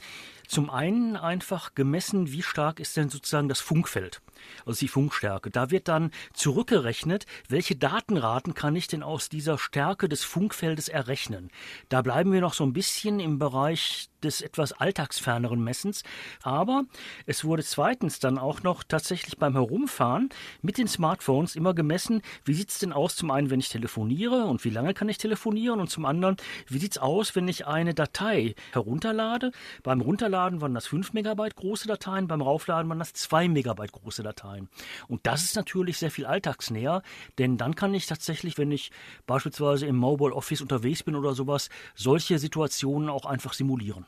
zum 0.49 0.71
einen 0.71 1.17
einfach 1.17 1.75
gemessen, 1.75 2.33
wie 2.33 2.43
stark 2.43 2.81
ist 2.81 2.97
denn 2.97 3.11
sozusagen 3.11 3.49
das 3.49 3.61
Funkfeld 3.61 4.21
also 4.67 4.81
die 4.81 4.89
Funkstärke. 4.89 5.51
Da 5.51 5.71
wird 5.71 5.89
dann 5.89 6.11
zurückgerechnet, 6.33 7.27
welche 7.49 7.77
Datenraten 7.77 8.55
kann 8.55 8.77
ich 8.77 8.87
denn 8.87 9.03
aus 9.03 9.29
dieser 9.29 9.59
Stärke 9.59 10.09
des 10.09 10.25
Funkfeldes 10.25 10.89
errechnen. 10.89 11.51
Da 11.89 12.03
bleiben 12.03 12.33
wir 12.33 12.41
noch 12.41 12.55
so 12.55 12.65
ein 12.65 12.73
bisschen 12.73 13.21
im 13.21 13.39
Bereich 13.39 14.09
des 14.23 14.41
etwas 14.41 14.73
alltagsferneren 14.73 15.63
Messens. 15.63 16.03
Aber 16.43 16.85
es 17.27 17.45
wurde 17.45 17.63
zweitens 17.63 18.19
dann 18.19 18.37
auch 18.37 18.63
noch 18.65 18.83
tatsächlich 18.83 19.39
beim 19.39 19.53
Herumfahren 19.53 20.31
mit 20.61 20.77
den 20.77 20.89
Smartphones 20.89 21.55
immer 21.55 21.73
gemessen, 21.73 22.23
wie 22.45 22.55
sieht 22.55 22.71
es 22.71 22.79
denn 22.79 22.93
aus, 22.93 23.15
zum 23.15 23.31
einen, 23.31 23.51
wenn 23.51 23.61
ich 23.61 23.69
telefoniere 23.69 24.45
und 24.45 24.65
wie 24.65 24.71
lange 24.71 24.93
kann 24.93 25.09
ich 25.09 25.19
telefonieren 25.19 25.79
und 25.79 25.89
zum 25.89 26.05
anderen, 26.05 26.37
wie 26.67 26.79
sieht 26.79 26.93
es 26.93 26.99
aus, 26.99 27.37
wenn 27.37 27.47
ich 27.47 27.67
eine 27.67 27.95
Datei 27.95 28.55
herunterlade. 28.73 29.53
Beim 29.85 30.01
Runterladen 30.01 30.38
waren 30.39 30.75
das 30.75 30.87
5 30.87 31.13
Megabyte 31.13 31.57
große 31.57 31.89
Dateien, 31.89 32.29
beim 32.29 32.41
Raufladen 32.41 32.89
waren 32.89 32.99
das 32.99 33.13
2 33.13 33.49
Megabyte 33.49 33.93
große 33.93 34.23
Dateien. 34.23 34.69
Und 35.09 35.27
das 35.27 35.45
ist 35.45 35.57
natürlich 35.57 35.99
sehr 35.99 36.11
viel 36.11 36.27
alltagsnäher, 36.27 37.03
denn 37.39 37.57
dann 37.57 37.75
kann 37.75 37.95
ich 37.95 38.07
tatsächlich, 38.07 38.59
wenn 38.59 38.71
ich 38.71 38.91
beispielsweise 39.27 39.87
im 39.87 39.97
Mobile 39.97 40.35
Office 40.35 40.61
unterwegs 40.61 41.03
bin 41.03 41.15
oder 41.15 41.35
sowas, 41.35 41.69
solche 41.95 42.39
Situationen 42.39 43.09
auch 43.09 43.27
einfach 43.27 43.53
simulieren. 43.53 44.07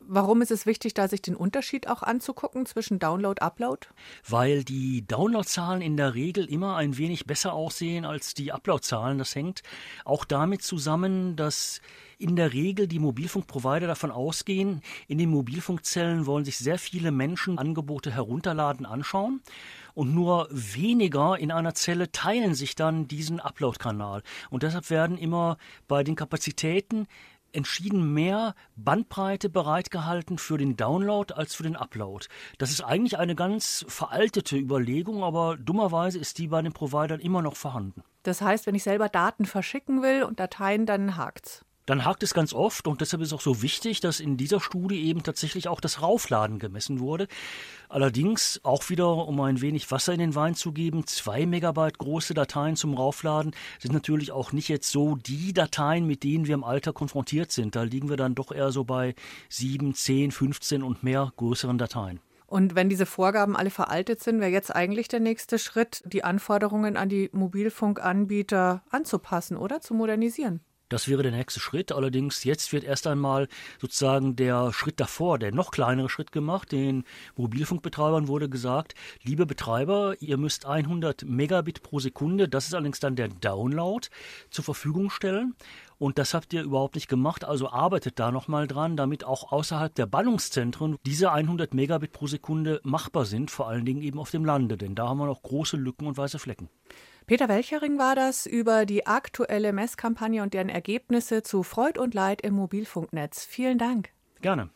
Warum 0.00 0.42
ist 0.42 0.50
es 0.50 0.66
wichtig, 0.66 0.94
da 0.94 1.08
sich 1.08 1.22
den 1.22 1.36
Unterschied 1.36 1.88
auch 1.88 2.02
anzugucken 2.02 2.66
zwischen 2.66 2.98
Download, 2.98 3.40
Upload? 3.40 3.86
Weil 4.28 4.64
die 4.64 5.06
Downloadzahlen 5.06 5.80
in 5.80 5.96
der 5.96 6.14
Regel 6.14 6.44
immer 6.44 6.76
ein 6.76 6.98
wenig 6.98 7.26
besser 7.26 7.54
aussehen 7.54 8.04
als 8.04 8.34
die 8.34 8.52
Uploadzahlen. 8.52 9.18
Das 9.18 9.34
hängt 9.34 9.62
auch 10.04 10.24
damit 10.24 10.62
zusammen, 10.62 11.36
dass 11.36 11.80
in 12.22 12.36
der 12.36 12.52
Regel 12.52 12.86
die 12.86 12.98
Mobilfunkprovider 12.98 13.86
davon 13.86 14.10
ausgehen, 14.10 14.80
in 15.08 15.18
den 15.18 15.30
Mobilfunkzellen 15.30 16.26
wollen 16.26 16.44
sich 16.44 16.58
sehr 16.58 16.78
viele 16.78 17.10
Menschen 17.10 17.58
Angebote 17.58 18.12
herunterladen, 18.12 18.86
anschauen 18.86 19.42
und 19.94 20.14
nur 20.14 20.48
weniger 20.50 21.38
in 21.38 21.50
einer 21.50 21.74
Zelle 21.74 22.12
teilen 22.12 22.54
sich 22.54 22.74
dann 22.74 23.08
diesen 23.08 23.40
Upload-Kanal. 23.40 24.22
Und 24.50 24.62
deshalb 24.62 24.88
werden 24.90 25.18
immer 25.18 25.58
bei 25.88 26.04
den 26.04 26.16
Kapazitäten 26.16 27.06
entschieden 27.52 28.14
mehr 28.14 28.54
Bandbreite 28.76 29.48
bereitgehalten 29.48 30.38
für 30.38 30.58
den 30.58 30.76
Download 30.76 31.34
als 31.34 31.54
für 31.54 31.62
den 31.62 31.76
Upload. 31.76 32.26
Das 32.58 32.70
ist 32.70 32.80
eigentlich 32.82 33.18
eine 33.18 33.34
ganz 33.34 33.84
veraltete 33.88 34.56
Überlegung, 34.56 35.22
aber 35.22 35.56
dummerweise 35.56 36.18
ist 36.18 36.38
die 36.38 36.48
bei 36.48 36.62
den 36.62 36.72
Providern 36.72 37.20
immer 37.20 37.42
noch 37.42 37.56
vorhanden. 37.56 38.02
Das 38.22 38.40
heißt, 38.40 38.66
wenn 38.66 38.74
ich 38.74 38.84
selber 38.84 39.08
Daten 39.08 39.44
verschicken 39.44 40.02
will 40.02 40.22
und 40.22 40.40
Dateien, 40.40 40.86
dann 40.86 41.16
hakt's 41.16 41.64
dann 41.86 42.04
hakt 42.04 42.22
es 42.22 42.34
ganz 42.34 42.52
oft 42.52 42.86
und 42.86 43.00
deshalb 43.00 43.22
ist 43.22 43.28
es 43.28 43.32
auch 43.32 43.40
so 43.40 43.62
wichtig, 43.62 44.00
dass 44.00 44.20
in 44.20 44.36
dieser 44.36 44.60
Studie 44.60 45.02
eben 45.02 45.22
tatsächlich 45.22 45.68
auch 45.68 45.80
das 45.80 46.00
Raufladen 46.00 46.58
gemessen 46.58 47.00
wurde. 47.00 47.26
Allerdings 47.88 48.60
auch 48.62 48.88
wieder, 48.88 49.26
um 49.26 49.40
ein 49.40 49.60
wenig 49.60 49.90
Wasser 49.90 50.12
in 50.12 50.20
den 50.20 50.34
Wein 50.34 50.54
zu 50.54 50.72
geben, 50.72 51.06
zwei 51.06 51.44
Megabyte 51.44 51.98
große 51.98 52.34
Dateien 52.34 52.76
zum 52.76 52.94
Raufladen 52.94 53.54
sind 53.80 53.92
natürlich 53.92 54.30
auch 54.32 54.52
nicht 54.52 54.68
jetzt 54.68 54.90
so 54.90 55.16
die 55.16 55.52
Dateien, 55.52 56.06
mit 56.06 56.22
denen 56.22 56.46
wir 56.46 56.54
im 56.54 56.64
Alter 56.64 56.92
konfrontiert 56.92 57.50
sind. 57.50 57.74
Da 57.74 57.82
liegen 57.82 58.08
wir 58.08 58.16
dann 58.16 58.34
doch 58.34 58.52
eher 58.52 58.70
so 58.70 58.84
bei 58.84 59.14
sieben, 59.48 59.94
zehn, 59.94 60.30
15 60.30 60.82
und 60.82 61.02
mehr 61.02 61.32
größeren 61.36 61.78
Dateien. 61.78 62.20
Und 62.46 62.74
wenn 62.74 62.90
diese 62.90 63.06
Vorgaben 63.06 63.56
alle 63.56 63.70
veraltet 63.70 64.22
sind, 64.22 64.38
wäre 64.38 64.50
jetzt 64.50 64.74
eigentlich 64.74 65.08
der 65.08 65.20
nächste 65.20 65.58
Schritt, 65.58 66.02
die 66.04 66.22
Anforderungen 66.22 66.98
an 66.98 67.08
die 67.08 67.30
Mobilfunkanbieter 67.32 68.82
anzupassen 68.90 69.56
oder 69.56 69.80
zu 69.80 69.94
modernisieren. 69.94 70.60
Das 70.92 71.08
wäre 71.08 71.22
der 71.22 71.32
nächste 71.32 71.58
Schritt. 71.58 71.90
Allerdings 71.90 72.44
jetzt 72.44 72.70
wird 72.74 72.84
erst 72.84 73.06
einmal 73.06 73.48
sozusagen 73.80 74.36
der 74.36 74.74
Schritt 74.74 75.00
davor, 75.00 75.38
der 75.38 75.50
noch 75.50 75.70
kleinere 75.70 76.10
Schritt 76.10 76.32
gemacht. 76.32 76.70
Den 76.70 77.04
Mobilfunkbetreibern 77.34 78.28
wurde 78.28 78.50
gesagt, 78.50 78.94
liebe 79.22 79.46
Betreiber, 79.46 80.16
ihr 80.20 80.36
müsst 80.36 80.66
100 80.66 81.24
Megabit 81.24 81.82
pro 81.82 81.98
Sekunde, 81.98 82.46
das 82.46 82.66
ist 82.66 82.74
allerdings 82.74 83.00
dann 83.00 83.16
der 83.16 83.28
Download, 83.28 84.06
zur 84.50 84.66
Verfügung 84.66 85.08
stellen. 85.08 85.54
Und 85.96 86.18
das 86.18 86.34
habt 86.34 86.52
ihr 86.52 86.62
überhaupt 86.62 86.96
nicht 86.96 87.08
gemacht, 87.08 87.46
also 87.46 87.70
arbeitet 87.70 88.18
da 88.18 88.30
nochmal 88.30 88.66
dran, 88.66 88.94
damit 88.94 89.24
auch 89.24 89.50
außerhalb 89.50 89.94
der 89.94 90.04
Ballungszentren 90.04 90.98
diese 91.06 91.32
100 91.32 91.72
Megabit 91.72 92.12
pro 92.12 92.26
Sekunde 92.26 92.82
machbar 92.84 93.24
sind, 93.24 93.50
vor 93.50 93.66
allen 93.66 93.86
Dingen 93.86 94.02
eben 94.02 94.18
auf 94.18 94.30
dem 94.30 94.44
Lande, 94.44 94.76
denn 94.76 94.94
da 94.94 95.08
haben 95.08 95.18
wir 95.18 95.26
noch 95.26 95.42
große 95.42 95.78
Lücken 95.78 96.06
und 96.06 96.18
weiße 96.18 96.38
Flecken. 96.38 96.68
Peter 97.26 97.48
Welchering 97.48 97.98
war 97.98 98.16
das 98.16 98.46
über 98.46 98.84
die 98.84 99.06
aktuelle 99.06 99.72
Messkampagne 99.72 100.42
und 100.42 100.54
deren 100.54 100.68
Ergebnisse 100.68 101.42
zu 101.42 101.62
Freud 101.62 101.98
und 101.98 102.14
Leid 102.14 102.40
im 102.42 102.54
Mobilfunknetz. 102.54 103.44
Vielen 103.44 103.78
Dank. 103.78 104.10
Gerne. 104.40 104.70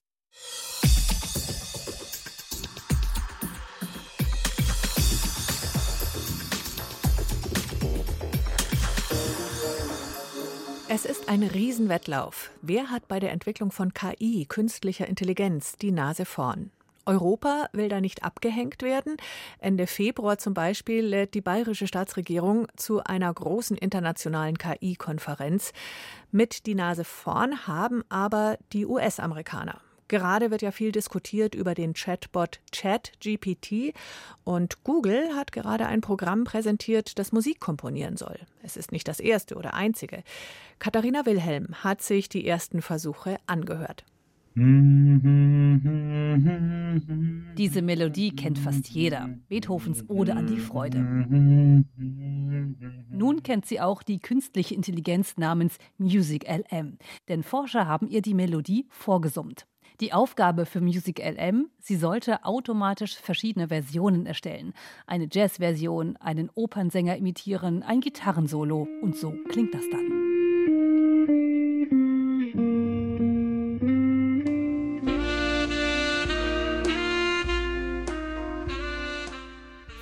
Es 10.88 11.04
ist 11.04 11.28
ein 11.28 11.42
Riesenwettlauf. 11.42 12.52
Wer 12.62 12.90
hat 12.90 13.08
bei 13.08 13.18
der 13.18 13.32
Entwicklung 13.32 13.72
von 13.72 13.92
KI, 13.92 14.46
künstlicher 14.46 15.08
Intelligenz, 15.08 15.76
die 15.76 15.90
Nase 15.90 16.24
vorn? 16.24 16.70
Europa 17.06 17.68
will 17.72 17.88
da 17.88 18.00
nicht 18.00 18.24
abgehängt 18.24 18.82
werden. 18.82 19.16
Ende 19.58 19.86
Februar 19.86 20.38
zum 20.38 20.54
Beispiel 20.54 21.04
lädt 21.04 21.34
die 21.34 21.40
bayerische 21.40 21.86
Staatsregierung 21.86 22.66
zu 22.76 23.02
einer 23.04 23.32
großen 23.32 23.76
internationalen 23.76 24.58
KI-Konferenz. 24.58 25.72
Mit 26.30 26.66
die 26.66 26.74
Nase 26.74 27.04
vorn 27.04 27.66
haben 27.66 28.02
aber 28.08 28.58
die 28.72 28.86
US-Amerikaner. 28.86 29.80
Gerade 30.08 30.50
wird 30.52 30.62
ja 30.62 30.70
viel 30.70 30.92
diskutiert 30.92 31.54
über 31.54 31.74
den 31.74 31.92
Chatbot 31.94 32.60
ChatGPT 32.70 33.92
und 34.44 34.84
Google 34.84 35.34
hat 35.34 35.50
gerade 35.50 35.86
ein 35.86 36.00
Programm 36.00 36.44
präsentiert, 36.44 37.18
das 37.18 37.32
Musik 37.32 37.58
komponieren 37.58 38.16
soll. 38.16 38.38
Es 38.62 38.76
ist 38.76 38.92
nicht 38.92 39.08
das 39.08 39.18
erste 39.18 39.56
oder 39.56 39.74
einzige. 39.74 40.22
Katharina 40.78 41.26
Wilhelm 41.26 41.82
hat 41.82 42.02
sich 42.02 42.28
die 42.28 42.46
ersten 42.46 42.82
Versuche 42.82 43.38
angehört. 43.46 44.04
Diese 47.58 47.82
Melodie 47.82 48.34
kennt 48.34 48.58
fast 48.58 48.88
jeder. 48.88 49.28
Beethovens 49.48 50.08
Ode 50.08 50.34
an 50.34 50.46
die 50.46 50.56
Freude. 50.56 50.98
Nun 53.10 53.42
kennt 53.42 53.66
sie 53.66 53.82
auch 53.82 54.02
die 54.02 54.18
künstliche 54.18 54.74
Intelligenz 54.74 55.36
namens 55.36 55.76
Music 55.98 56.46
LM. 56.48 56.96
Denn 57.28 57.42
Forscher 57.42 57.86
haben 57.86 58.08
ihr 58.08 58.22
die 58.22 58.32
Melodie 58.32 58.86
vorgesummt. 58.88 59.66
Die 60.00 60.14
Aufgabe 60.14 60.64
für 60.64 60.80
Music 60.80 61.18
LM, 61.18 61.68
sie 61.78 61.96
sollte 61.96 62.42
automatisch 62.46 63.16
verschiedene 63.16 63.68
Versionen 63.68 64.24
erstellen. 64.24 64.72
Eine 65.06 65.28
Jazzversion, 65.30 66.16
einen 66.16 66.48
Opernsänger 66.54 67.18
imitieren, 67.18 67.82
ein 67.82 68.00
Gitarrensolo 68.00 68.88
und 69.02 69.16
so 69.16 69.34
klingt 69.50 69.74
das 69.74 69.84
dann. 69.90 70.25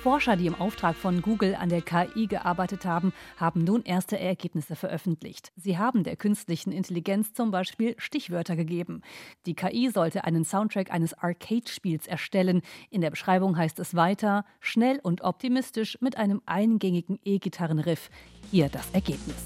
Forscher, 0.05 0.35
die 0.35 0.45
im 0.45 0.53
Auftrag 0.53 0.95
von 0.95 1.23
Google 1.23 1.55
an 1.55 1.69
der 1.69 1.81
KI 1.81 2.27
gearbeitet 2.27 2.85
haben, 2.85 3.11
haben 3.37 3.63
nun 3.63 3.81
erste 3.81 4.19
Ergebnisse 4.19 4.75
veröffentlicht. 4.75 5.51
Sie 5.55 5.79
haben 5.79 6.03
der 6.03 6.15
künstlichen 6.15 6.71
Intelligenz 6.71 7.33
zum 7.33 7.49
Beispiel 7.49 7.95
Stichwörter 7.97 8.55
gegeben. 8.55 9.01
Die 9.47 9.55
KI 9.55 9.89
sollte 9.89 10.23
einen 10.23 10.45
Soundtrack 10.45 10.91
eines 10.91 11.15
Arcade-Spiels 11.15 12.05
erstellen. 12.05 12.61
In 12.91 13.01
der 13.01 13.09
Beschreibung 13.09 13.57
heißt 13.57 13.79
es 13.79 13.95
weiter, 13.95 14.45
schnell 14.59 14.99
und 15.01 15.23
optimistisch 15.23 15.97
mit 16.01 16.19
einem 16.19 16.39
eingängigen 16.45 17.17
E-Gitarrenriff. 17.25 18.11
Hier 18.51 18.69
das 18.69 18.91
Ergebnis. 18.91 19.43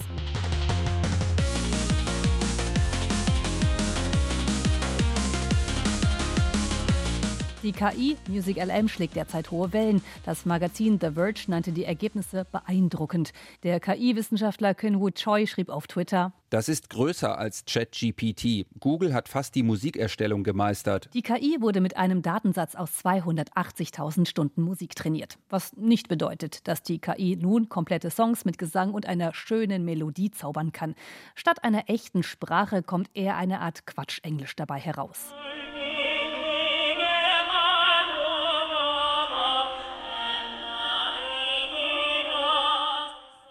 Die 7.61 7.73
KI 7.73 8.15
Music 8.29 8.55
LM 8.55 8.87
schlägt 8.87 9.17
derzeit 9.17 9.51
hohe 9.51 9.73
Wellen. 9.73 10.01
Das 10.23 10.45
Magazin 10.45 10.97
The 11.01 11.11
Verge 11.11 11.41
nannte 11.47 11.73
die 11.73 11.83
Ergebnisse 11.83 12.45
beeindruckend. 12.49 13.33
Der 13.63 13.81
KI-Wissenschaftler 13.81 14.73
Kenwu 14.73 15.09
Choi 15.09 15.45
schrieb 15.45 15.67
auf 15.67 15.85
Twitter: 15.87 16.31
Das 16.51 16.69
ist 16.69 16.89
größer 16.89 17.37
als 17.37 17.65
ChatGPT. 17.65 18.65
Google 18.79 19.13
hat 19.13 19.27
fast 19.27 19.55
die 19.55 19.63
Musikerstellung 19.63 20.45
gemeistert. 20.45 21.09
Die 21.13 21.21
KI 21.21 21.57
wurde 21.59 21.81
mit 21.81 21.97
einem 21.97 22.21
Datensatz 22.21 22.75
aus 22.75 22.91
280.000 23.03 24.25
Stunden 24.25 24.61
Musik 24.61 24.95
trainiert. 24.95 25.37
Was 25.49 25.75
nicht 25.75 26.07
bedeutet, 26.07 26.65
dass 26.65 26.81
die 26.81 26.99
KI 26.99 27.35
nun 27.35 27.67
komplette 27.67 28.09
Songs 28.09 28.45
mit 28.45 28.57
Gesang 28.57 28.93
und 28.93 29.05
einer 29.05 29.33
schönen 29.33 29.83
Melodie 29.83 30.31
zaubern 30.31 30.71
kann. 30.71 30.95
Statt 31.35 31.65
einer 31.65 31.89
echten 31.89 32.23
Sprache 32.23 32.83
kommt 32.83 33.09
eher 33.13 33.35
eine 33.35 33.59
Art 33.59 33.85
Quatschenglisch 33.85 34.55
dabei 34.55 34.79
heraus. 34.79 35.33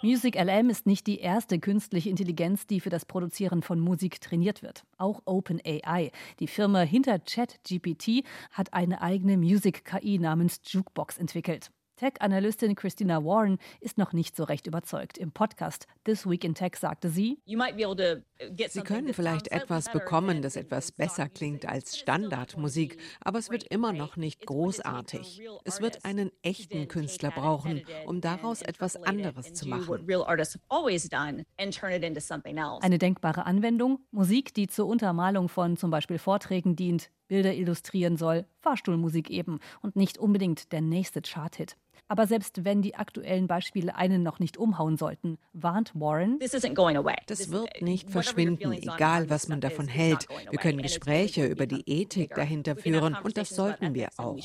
Music 0.00 0.37
LM 0.37 0.70
ist 0.70 0.87
nicht 0.87 1.08
die 1.08 1.18
erste 1.18 1.58
künstliche 1.58 2.08
Intelligenz, 2.08 2.68
die 2.68 2.78
für 2.78 2.88
das 2.88 3.04
Produzieren 3.04 3.62
von 3.62 3.80
Musik 3.80 4.20
trainiert 4.20 4.62
wird. 4.62 4.84
Auch 4.96 5.22
OpenAI, 5.24 6.12
die 6.38 6.46
Firma 6.46 6.82
hinter 6.82 7.18
ChatGPT, 7.18 8.24
hat 8.52 8.72
eine 8.74 9.02
eigene 9.02 9.37
Music-KI 9.37 10.20
namens 10.20 10.61
Jukebox 10.64 11.18
entwickelt. 11.18 11.72
Tech-Analystin 11.98 12.76
Christina 12.76 13.24
Warren 13.24 13.58
ist 13.80 13.98
noch 13.98 14.12
nicht 14.12 14.37
so 14.37 14.44
recht 14.44 14.66
überzeugt. 14.66 15.18
Im 15.18 15.32
Podcast 15.32 15.87
This 16.04 16.28
Week 16.28 16.44
in 16.44 16.54
Tech 16.54 16.76
sagte 16.76 17.11
sie, 17.11 17.40
Sie 18.68 18.80
können 18.82 19.12
vielleicht 19.12 19.48
etwas 19.48 19.90
bekommen, 19.90 20.40
das 20.42 20.54
etwas 20.54 20.92
besser 20.92 21.28
klingt 21.28 21.68
als 21.68 21.98
Standardmusik, 21.98 22.98
aber 23.20 23.40
es 23.40 23.50
wird 23.50 23.64
immer 23.64 23.92
noch 23.92 24.16
nicht 24.16 24.46
großartig. 24.46 25.42
Es 25.64 25.80
wird 25.80 26.04
einen 26.04 26.30
echten 26.42 26.87
Künstler 26.87 27.32
brauchen, 27.32 27.82
um 28.06 28.20
daraus 28.20 28.62
etwas 28.62 28.94
anderes 28.96 29.52
zu 29.54 29.68
machen. 29.68 30.06
Eine 32.80 32.98
denkbare 32.98 33.44
Anwendung, 33.44 33.98
Musik, 34.12 34.54
die 34.54 34.68
zur 34.68 34.87
Untermalung 34.87 35.48
von 35.48 35.76
zum 35.76 35.90
Beispiel 35.90 36.18
Vorträgen 36.18 36.76
dient, 36.76 37.11
Bilder 37.26 37.54
illustrieren 37.54 38.16
soll, 38.16 38.46
Fahrstuhlmusik 38.61 39.30
eben 39.30 39.58
und 39.82 39.96
nicht 39.96 40.16
unbedingt 40.16 40.72
der 40.72 40.80
nächste 40.80 41.20
Charthit. 41.22 41.76
Aber 42.06 42.26
selbst 42.26 42.64
wenn 42.64 42.82
die 42.82 42.94
aktuellen 42.94 43.46
Beispiele 43.46 43.96
einen 43.96 44.22
noch 44.22 44.38
nicht 44.38 44.56
umhauen 44.56 44.96
sollten, 44.96 45.38
warnt 45.52 45.92
Warren, 45.94 46.38
das 46.38 47.50
wird 47.50 47.82
nicht 47.82 48.11
verschwinden, 48.11 48.72
egal 48.72 49.30
was 49.30 49.48
man 49.48 49.61
davon 49.61 49.88
hält. 49.88 50.26
Wir 50.50 50.58
können 50.58 50.80
Gespräche 50.82 51.46
über 51.46 51.66
die 51.66 51.82
Ethik 51.87 52.34
dahinter 52.34 52.76
führen 52.76 53.16
und 53.22 53.37
das 53.37 53.50
sollten 53.50 53.94
wir 53.94 54.08
auch. 54.16 54.38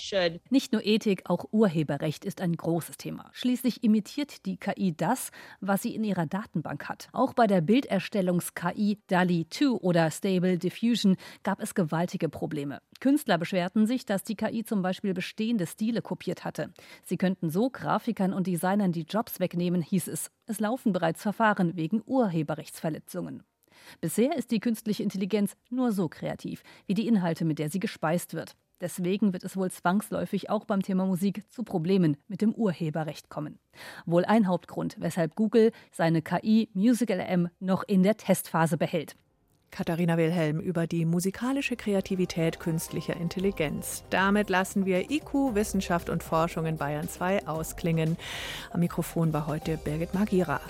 Nicht 0.49 0.73
nur 0.73 0.85
Ethik, 0.85 1.29
auch 1.29 1.45
Urheberrecht 1.51 2.25
ist 2.25 2.41
ein 2.41 2.53
großes 2.53 2.97
Thema. 2.97 3.29
Schließlich 3.33 3.83
imitiert 3.83 4.45
die 4.45 4.57
KI 4.57 4.93
das, 4.95 5.31
was 5.61 5.81
sie 5.81 5.95
in 5.95 6.03
ihrer 6.03 6.25
Datenbank 6.25 6.89
hat. 6.89 7.09
Auch 7.11 7.33
bei 7.33 7.47
der 7.47 7.61
Bilderstellungs-KI 7.61 8.99
DALI 9.07 9.47
2 9.49 9.65
oder 9.81 10.09
Stable 10.11 10.57
Diffusion 10.57 11.17
gab 11.43 11.61
es 11.61 11.75
gewaltige 11.75 12.29
Probleme. 12.29 12.81
Künstler 12.99 13.37
beschwerten 13.37 13.85
sich, 13.85 14.05
dass 14.05 14.23
die 14.23 14.35
KI 14.35 14.63
zum 14.63 14.81
Beispiel 14.81 15.13
bestehende 15.13 15.67
Stile 15.67 16.01
kopiert 16.01 16.45
hatte. 16.45 16.73
Sie 17.03 17.17
könnten 17.17 17.42
so 17.49 17.69
Grafikern 17.69 18.33
und 18.33 18.47
Designern 18.47 18.91
die 18.91 19.03
Jobs 19.03 19.39
wegnehmen, 19.39 19.81
hieß 19.81 20.07
es. 20.07 20.31
Es 20.45 20.59
laufen 20.59 20.93
bereits 20.93 21.21
Verfahren 21.21 21.75
wegen 21.75 22.01
Urheberrechtsverletzungen. 22.05 23.43
Bisher 24.01 24.35
ist 24.35 24.51
die 24.51 24.59
künstliche 24.59 25.03
Intelligenz 25.03 25.55
nur 25.69 25.91
so 25.91 26.07
kreativ 26.07 26.63
wie 26.85 26.93
die 26.93 27.07
Inhalte, 27.07 27.45
mit 27.45 27.59
der 27.59 27.69
sie 27.69 27.79
gespeist 27.79 28.33
wird. 28.33 28.55
Deswegen 28.81 29.31
wird 29.31 29.43
es 29.43 29.55
wohl 29.55 29.71
zwangsläufig 29.71 30.49
auch 30.49 30.65
beim 30.65 30.81
Thema 30.81 31.05
Musik 31.05 31.49
zu 31.49 31.63
Problemen 31.63 32.17
mit 32.27 32.41
dem 32.41 32.53
Urheberrecht 32.53 33.29
kommen. 33.29 33.59
Wohl 34.05 34.25
ein 34.25 34.47
Hauptgrund, 34.47 34.97
weshalb 34.99 35.35
Google 35.35 35.71
seine 35.91 36.21
KI 36.21 36.69
Musical 36.73 37.19
M 37.21 37.49
noch 37.59 37.83
in 37.83 38.03
der 38.03 38.17
Testphase 38.17 38.77
behält. 38.77 39.15
Katharina 39.73 40.17
Wilhelm 40.17 40.59
über 40.59 40.85
die 40.85 41.03
musikalische 41.03 41.75
Kreativität 41.75 42.59
künstlicher 42.59 43.15
Intelligenz. 43.17 44.03
Damit 44.11 44.51
lassen 44.51 44.85
wir 44.85 45.09
IQ, 45.09 45.55
Wissenschaft 45.55 46.09
und 46.09 46.21
Forschung 46.21 46.67
in 46.67 46.77
Bayern 46.77 47.09
2 47.09 47.47
ausklingen. 47.47 48.15
Am 48.69 48.81
Mikrofon 48.81 49.33
war 49.33 49.47
heute 49.47 49.77
Birgit 49.77 50.13
Magira. 50.13 50.61